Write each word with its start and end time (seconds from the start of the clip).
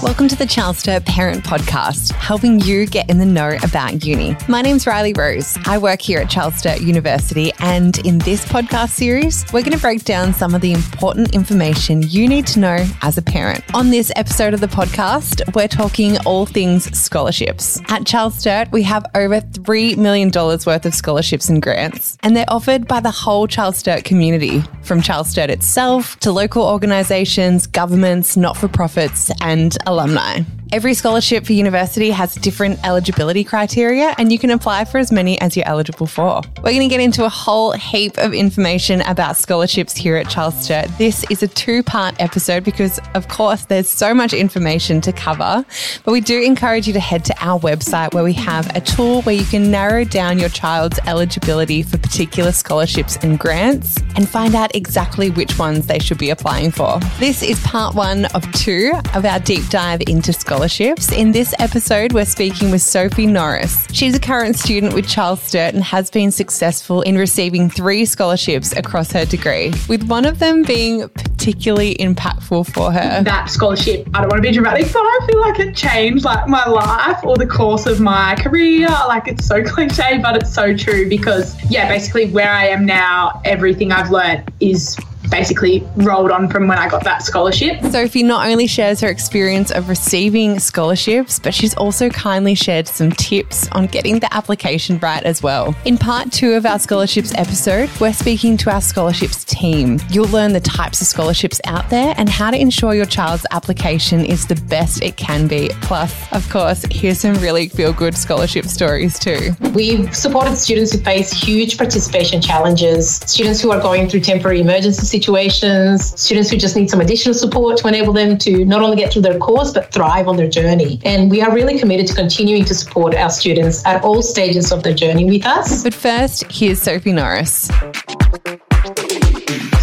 Welcome 0.04 0.28
to 0.28 0.36
the 0.36 0.44
Charles 0.44 0.76
Sturt 0.80 1.06
Parent 1.06 1.44
Podcast, 1.44 2.12
helping 2.12 2.60
you 2.60 2.84
get 2.84 3.08
in 3.08 3.16
the 3.16 3.24
know 3.24 3.56
about 3.62 4.04
uni. 4.04 4.36
My 4.48 4.60
name's 4.60 4.86
Riley 4.86 5.14
Rose. 5.14 5.56
I 5.64 5.78
work 5.78 6.02
here 6.02 6.18
at 6.20 6.28
Charles 6.28 6.56
Sturt 6.56 6.82
University, 6.82 7.52
and 7.60 7.96
in 8.06 8.18
this 8.18 8.44
podcast 8.44 8.90
series, 8.90 9.46
we're 9.50 9.62
going 9.62 9.72
to 9.72 9.78
break 9.78 10.04
down 10.04 10.34
some 10.34 10.54
of 10.54 10.60
the 10.60 10.74
important 10.74 11.34
information 11.34 12.02
you 12.02 12.28
need 12.28 12.46
to 12.48 12.60
know 12.60 12.86
as 13.00 13.16
a 13.16 13.22
parent. 13.22 13.64
On 13.74 13.88
this 13.88 14.12
episode 14.14 14.52
of 14.52 14.60
the 14.60 14.66
podcast, 14.66 15.40
we're 15.54 15.68
talking 15.68 16.18
all 16.26 16.44
things 16.44 16.84
scholarships. 16.96 17.80
At 17.88 18.04
Charles 18.04 18.38
Sturt, 18.38 18.70
we 18.72 18.82
have 18.82 19.06
over 19.14 19.40
$3 19.40 19.96
million 19.96 20.30
worth 20.30 20.84
of 20.84 20.94
scholarships 20.94 21.48
and 21.48 21.62
grants, 21.62 22.18
and 22.22 22.36
they're 22.36 22.44
offered 22.48 22.86
by 22.86 23.00
the 23.00 23.10
whole 23.10 23.46
Charles 23.46 23.78
Sturt 23.78 24.04
community, 24.04 24.62
from 24.82 25.00
Charles 25.00 25.30
Sturt 25.30 25.48
itself 25.48 26.20
to 26.20 26.30
local 26.30 26.62
organisations, 26.62 27.66
governments, 27.66 28.36
not 28.36 28.58
for 28.58 28.68
profits, 28.68 29.30
and 29.40 29.74
alumni 29.86 29.93
alumni. 29.94 30.44
Every 30.74 30.94
scholarship 30.94 31.46
for 31.46 31.52
university 31.52 32.10
has 32.10 32.34
different 32.34 32.84
eligibility 32.84 33.44
criteria, 33.44 34.12
and 34.18 34.32
you 34.32 34.40
can 34.40 34.50
apply 34.50 34.86
for 34.86 34.98
as 34.98 35.12
many 35.12 35.40
as 35.40 35.56
you're 35.56 35.68
eligible 35.68 36.08
for. 36.08 36.42
We're 36.56 36.72
going 36.72 36.80
to 36.80 36.88
get 36.88 36.98
into 36.98 37.24
a 37.24 37.28
whole 37.28 37.70
heap 37.70 38.18
of 38.18 38.34
information 38.34 39.00
about 39.02 39.36
scholarships 39.36 39.94
here 39.94 40.16
at 40.16 40.28
Charles 40.28 40.60
Sturt. 40.64 40.88
This 40.98 41.24
is 41.30 41.44
a 41.44 41.46
two 41.46 41.84
part 41.84 42.20
episode 42.20 42.64
because, 42.64 42.98
of 43.14 43.28
course, 43.28 43.66
there's 43.66 43.88
so 43.88 44.12
much 44.12 44.32
information 44.32 45.00
to 45.02 45.12
cover, 45.12 45.64
but 46.04 46.10
we 46.10 46.20
do 46.20 46.42
encourage 46.42 46.88
you 46.88 46.92
to 46.94 46.98
head 46.98 47.24
to 47.26 47.34
our 47.38 47.60
website 47.60 48.12
where 48.12 48.24
we 48.24 48.32
have 48.32 48.68
a 48.74 48.80
tool 48.80 49.22
where 49.22 49.36
you 49.36 49.44
can 49.44 49.70
narrow 49.70 50.02
down 50.02 50.40
your 50.40 50.48
child's 50.48 50.98
eligibility 51.06 51.84
for 51.84 51.98
particular 51.98 52.50
scholarships 52.50 53.16
and 53.22 53.38
grants 53.38 54.02
and 54.16 54.28
find 54.28 54.56
out 54.56 54.74
exactly 54.74 55.30
which 55.30 55.56
ones 55.56 55.86
they 55.86 56.00
should 56.00 56.18
be 56.18 56.30
applying 56.30 56.72
for. 56.72 56.98
This 57.20 57.44
is 57.44 57.60
part 57.60 57.94
one 57.94 58.24
of 58.34 58.50
two 58.54 58.92
of 59.14 59.24
our 59.24 59.38
deep 59.38 59.68
dive 59.68 60.02
into 60.08 60.32
scholarships 60.32 60.63
scholarships. 60.68 61.12
In 61.12 61.32
this 61.32 61.54
episode, 61.58 62.14
we're 62.14 62.24
speaking 62.24 62.70
with 62.70 62.80
Sophie 62.80 63.26
Norris. 63.26 63.86
She's 63.92 64.14
a 64.14 64.18
current 64.18 64.56
student 64.56 64.94
with 64.94 65.06
Charles 65.06 65.42
Sturt 65.42 65.74
and 65.74 65.84
has 65.84 66.10
been 66.10 66.30
successful 66.30 67.02
in 67.02 67.18
receiving 67.18 67.68
three 67.68 68.06
scholarships 68.06 68.72
across 68.72 69.12
her 69.12 69.26
degree, 69.26 69.74
with 69.90 70.04
one 70.04 70.24
of 70.24 70.38
them 70.38 70.62
being 70.62 71.06
particularly 71.10 71.96
impactful 71.96 72.72
for 72.72 72.92
her. 72.92 73.22
That 73.22 73.50
scholarship, 73.50 74.08
I 74.14 74.22
don't 74.22 74.30
want 74.30 74.42
to 74.42 74.48
be 74.48 74.52
dramatic, 74.52 74.90
but 74.90 75.00
I 75.00 75.26
feel 75.30 75.40
like 75.42 75.60
it 75.60 75.76
changed 75.76 76.24
like 76.24 76.48
my 76.48 76.66
life 76.66 77.22
or 77.24 77.36
the 77.36 77.46
course 77.46 77.84
of 77.84 78.00
my 78.00 78.34
career. 78.36 78.88
Like 78.88 79.28
it's 79.28 79.44
so 79.44 79.62
cliche, 79.66 80.18
but 80.22 80.34
it's 80.34 80.54
so 80.54 80.74
true 80.74 81.10
because 81.10 81.54
yeah, 81.70 81.88
basically 81.88 82.30
where 82.30 82.50
I 82.50 82.68
am 82.68 82.86
now, 82.86 83.42
everything 83.44 83.92
I've 83.92 84.10
learned 84.10 84.50
is 84.60 84.96
basically 85.34 85.84
rolled 85.96 86.30
on 86.30 86.48
from 86.48 86.68
when 86.68 86.78
I 86.78 86.88
got 86.88 87.02
that 87.02 87.22
scholarship. 87.22 87.82
Sophie 87.90 88.22
not 88.22 88.46
only 88.46 88.68
shares 88.68 89.00
her 89.00 89.08
experience 89.08 89.72
of 89.72 89.88
receiving 89.88 90.60
scholarships, 90.60 91.40
but 91.40 91.52
she's 91.52 91.74
also 91.74 92.08
kindly 92.08 92.54
shared 92.54 92.86
some 92.86 93.10
tips 93.10 93.68
on 93.72 93.88
getting 93.88 94.20
the 94.20 94.32
application 94.32 94.96
right 95.00 95.24
as 95.24 95.42
well. 95.42 95.74
In 95.86 95.98
part 95.98 96.30
two 96.30 96.52
of 96.52 96.64
our 96.64 96.78
scholarships 96.78 97.34
episode, 97.34 97.90
we're 98.00 98.12
speaking 98.12 98.56
to 98.58 98.70
our 98.70 98.80
scholarships 98.80 99.42
team. 99.42 99.98
You'll 100.08 100.28
learn 100.28 100.52
the 100.52 100.60
types 100.60 101.00
of 101.00 101.08
scholarships 101.08 101.60
out 101.64 101.90
there 101.90 102.14
and 102.16 102.28
how 102.28 102.52
to 102.52 102.56
ensure 102.56 102.94
your 102.94 103.04
child's 103.04 103.44
application 103.50 104.24
is 104.24 104.46
the 104.46 104.54
best 104.68 105.02
it 105.02 105.16
can 105.16 105.48
be. 105.48 105.68
Plus, 105.82 106.14
of 106.32 106.48
course, 106.48 106.84
here's 106.92 107.18
some 107.18 107.34
really 107.38 107.68
feel 107.68 107.92
good 107.92 108.16
scholarship 108.16 108.66
stories 108.66 109.18
too. 109.18 109.50
We've 109.74 110.14
supported 110.14 110.54
students 110.54 110.92
who 110.92 110.98
face 110.98 111.32
huge 111.32 111.76
participation 111.76 112.40
challenges, 112.40 113.16
students 113.16 113.60
who 113.60 113.72
are 113.72 113.80
going 113.80 114.08
through 114.08 114.20
temporary 114.20 114.60
emergency 114.60 115.04
situations, 115.04 115.23
students 115.24 116.50
who 116.50 116.56
just 116.56 116.76
need 116.76 116.90
some 116.90 117.00
additional 117.00 117.34
support 117.34 117.76
to 117.78 117.88
enable 117.88 118.12
them 118.12 118.38
to 118.38 118.64
not 118.64 118.82
only 118.82 118.96
get 118.96 119.12
through 119.12 119.22
their 119.22 119.38
course, 119.38 119.72
but 119.72 119.92
thrive 119.92 120.28
on 120.28 120.36
their 120.36 120.48
journey. 120.48 121.00
And 121.04 121.30
we 121.30 121.40
are 121.40 121.52
really 121.52 121.78
committed 121.78 122.06
to 122.08 122.14
continuing 122.14 122.64
to 122.66 122.74
support 122.74 123.14
our 123.14 123.30
students 123.30 123.84
at 123.86 124.02
all 124.02 124.22
stages 124.22 124.72
of 124.72 124.82
their 124.82 124.94
journey 124.94 125.24
with 125.24 125.46
us. 125.46 125.82
But 125.82 125.94
first, 125.94 126.44
here's 126.50 126.80
Sophie 126.80 127.12
Norris. 127.12 127.70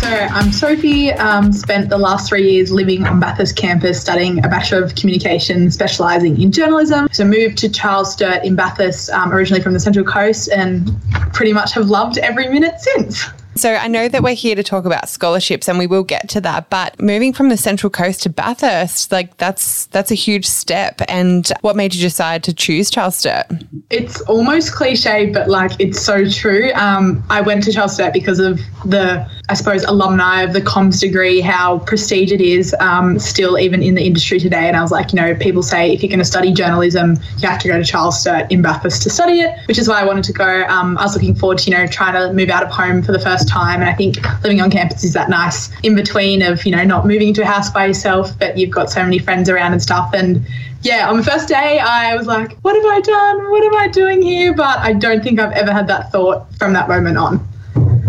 So 0.01 0.17
I'm 0.17 0.51
Sophie. 0.51 1.13
Um, 1.13 1.53
spent 1.53 1.89
the 1.89 1.97
last 1.97 2.27
three 2.27 2.51
years 2.51 2.69
living 2.69 3.05
on 3.05 3.21
Bathurst 3.21 3.55
campus 3.55 4.01
studying 4.01 4.43
a 4.43 4.49
Bachelor 4.49 4.83
of 4.83 4.95
Communication, 4.95 5.71
specialising 5.71 6.41
in 6.41 6.51
journalism. 6.51 7.07
So 7.13 7.23
moved 7.23 7.57
to 7.59 7.69
Charles 7.69 8.11
Sturt 8.11 8.43
in 8.43 8.55
Bathurst, 8.55 9.09
um, 9.11 9.31
originally 9.31 9.63
from 9.63 9.71
the 9.71 9.79
Central 9.79 10.03
Coast, 10.03 10.49
and 10.49 10.91
pretty 11.33 11.53
much 11.53 11.71
have 11.73 11.89
loved 11.89 12.17
every 12.17 12.49
minute 12.49 12.81
since. 12.81 13.25
So 13.55 13.73
I 13.75 13.87
know 13.87 14.07
that 14.07 14.23
we're 14.23 14.33
here 14.33 14.55
to 14.55 14.63
talk 14.63 14.85
about 14.85 15.09
scholarships 15.09 15.67
and 15.67 15.77
we 15.77 15.87
will 15.87 16.03
get 16.03 16.29
to 16.29 16.41
that, 16.41 16.69
but 16.69 16.99
moving 17.01 17.33
from 17.33 17.49
the 17.49 17.57
Central 17.57 17.89
Coast 17.89 18.23
to 18.23 18.29
Bathurst, 18.29 19.11
like 19.11 19.37
that's 19.37 19.87
that's 19.87 20.09
a 20.09 20.15
huge 20.15 20.45
step. 20.45 21.01
And 21.07 21.51
what 21.61 21.75
made 21.75 21.93
you 21.93 22.01
decide 22.01 22.43
to 22.45 22.53
choose 22.53 22.89
Charles 22.89 23.17
Sturt? 23.17 23.45
It's 23.89 24.21
almost 24.21 24.73
cliche, 24.73 25.31
but 25.31 25.49
like 25.49 25.71
it's 25.79 26.01
so 26.01 26.29
true. 26.29 26.71
Um, 26.73 27.23
I 27.29 27.41
went 27.41 27.63
to 27.65 27.73
Charles 27.73 27.93
Sturt 27.93 28.13
because 28.13 28.39
of 28.39 28.59
the 28.85 29.29
I 29.51 29.53
suppose, 29.53 29.83
alumni 29.83 30.43
of 30.43 30.53
the 30.53 30.61
comms 30.61 31.01
degree, 31.01 31.41
how 31.41 31.79
prestige 31.79 32.31
it 32.31 32.39
is 32.39 32.73
um, 32.79 33.19
still 33.19 33.59
even 33.59 33.83
in 33.83 33.95
the 33.95 34.01
industry 34.01 34.39
today. 34.39 34.65
And 34.69 34.77
I 34.77 34.81
was 34.81 34.91
like, 34.91 35.11
you 35.11 35.17
know, 35.19 35.35
people 35.35 35.61
say 35.61 35.91
if 35.91 36.01
you're 36.01 36.07
going 36.09 36.19
to 36.19 36.25
study 36.25 36.53
journalism, 36.53 37.17
you 37.37 37.49
have 37.49 37.59
to 37.59 37.67
go 37.67 37.77
to 37.77 37.83
Charles 37.83 38.17
Sturt 38.17 38.49
in 38.49 38.61
Bathurst 38.61 39.03
to 39.03 39.09
study 39.09 39.41
it, 39.41 39.59
which 39.67 39.77
is 39.77 39.89
why 39.89 39.99
I 39.99 40.05
wanted 40.05 40.23
to 40.23 40.31
go. 40.31 40.63
Um, 40.69 40.97
I 40.97 41.03
was 41.03 41.15
looking 41.15 41.35
forward 41.35 41.57
to, 41.57 41.69
you 41.69 41.75
know, 41.75 41.85
trying 41.85 42.13
to 42.13 42.31
move 42.31 42.49
out 42.49 42.63
of 42.63 42.69
home 42.69 43.03
for 43.03 43.11
the 43.11 43.19
first 43.19 43.40
time. 43.45 43.81
And 43.81 43.89
I 43.89 43.93
think 43.93 44.17
living 44.43 44.61
on 44.61 44.71
campus 44.71 45.03
is 45.03 45.13
that 45.13 45.29
nice 45.29 45.71
in 45.83 45.95
between 45.95 46.41
of, 46.41 46.65
you 46.65 46.71
know, 46.71 46.83
not 46.83 47.05
moving 47.05 47.29
into 47.29 47.41
a 47.41 47.45
house 47.45 47.69
by 47.69 47.85
yourself, 47.85 48.37
but 48.39 48.57
you've 48.57 48.71
got 48.71 48.89
so 48.89 49.03
many 49.03 49.19
friends 49.19 49.49
around 49.49 49.73
and 49.73 49.81
stuff. 49.81 50.11
And 50.13 50.45
yeah, 50.81 51.09
on 51.09 51.17
the 51.17 51.23
first 51.23 51.47
day, 51.47 51.79
I 51.79 52.15
was 52.15 52.27
like, 52.27 52.57
what 52.61 52.75
have 52.75 52.85
I 52.85 53.01
done? 53.01 53.51
What 53.51 53.63
am 53.63 53.75
I 53.75 53.87
doing 53.87 54.21
here? 54.21 54.53
But 54.53 54.79
I 54.79 54.93
don't 54.93 55.23
think 55.23 55.39
I've 55.39 55.53
ever 55.53 55.71
had 55.71 55.87
that 55.87 56.11
thought 56.11 56.53
from 56.55 56.73
that 56.73 56.87
moment 56.87 57.17
on 57.17 57.47